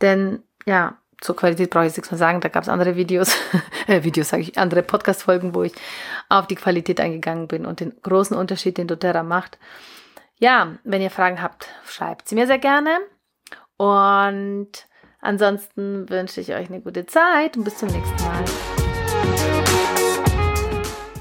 Denn 0.00 0.42
ja, 0.66 0.96
zur 1.20 1.36
Qualität 1.36 1.70
brauche 1.70 1.86
ich 1.86 1.96
nichts 1.96 2.10
mehr 2.10 2.18
sagen. 2.18 2.40
Da 2.40 2.48
gab 2.48 2.64
es 2.64 2.68
andere 2.68 2.96
Videos, 2.96 3.36
äh, 3.86 4.02
Videos 4.02 4.30
sage 4.30 4.42
ich, 4.42 4.58
andere 4.58 4.82
Podcast-Folgen, 4.82 5.54
wo 5.54 5.62
ich 5.62 5.74
auf 6.28 6.48
die 6.48 6.56
Qualität 6.56 7.00
eingegangen 7.00 7.46
bin 7.46 7.64
und 7.64 7.78
den 7.78 7.94
großen 8.02 8.36
Unterschied, 8.36 8.78
den 8.78 8.88
doTERRA 8.88 9.22
macht. 9.22 9.60
Ja, 10.40 10.76
wenn 10.82 11.02
ihr 11.02 11.10
Fragen 11.10 11.40
habt, 11.40 11.68
schreibt 11.86 12.28
sie 12.28 12.34
mir 12.34 12.48
sehr 12.48 12.58
gerne. 12.58 12.98
Und 13.76 14.88
ansonsten 15.20 16.10
wünsche 16.10 16.40
ich 16.40 16.52
euch 16.52 16.68
eine 16.68 16.80
gute 16.80 17.06
Zeit 17.06 17.56
und 17.56 17.62
bis 17.62 17.78
zum 17.78 17.90
nächsten 17.90 18.24
Mal. 18.24 18.44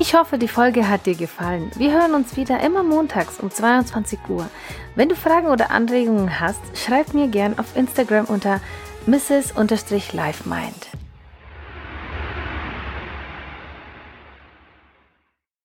Ich 0.07 0.13
hoffe, 0.13 0.37
die 0.37 0.47
Folge 0.47 0.87
hat 0.87 1.07
dir 1.07 1.15
gefallen. 1.15 1.71
Wir 1.77 1.91
hören 1.91 2.13
uns 2.13 2.37
wieder 2.37 2.59
immer 2.59 2.83
montags 2.83 3.39
um 3.39 3.49
22 3.49 4.19
Uhr. 4.29 4.47
Wenn 4.93 5.09
du 5.09 5.15
Fragen 5.15 5.47
oder 5.47 5.71
Anregungen 5.71 6.39
hast, 6.39 6.61
schreib 6.77 7.15
mir 7.15 7.27
gern 7.27 7.57
auf 7.57 7.75
Instagram 7.75 8.25
unter 8.25 8.61
Mrs. 9.07 9.55
Lifemind. 10.13 10.94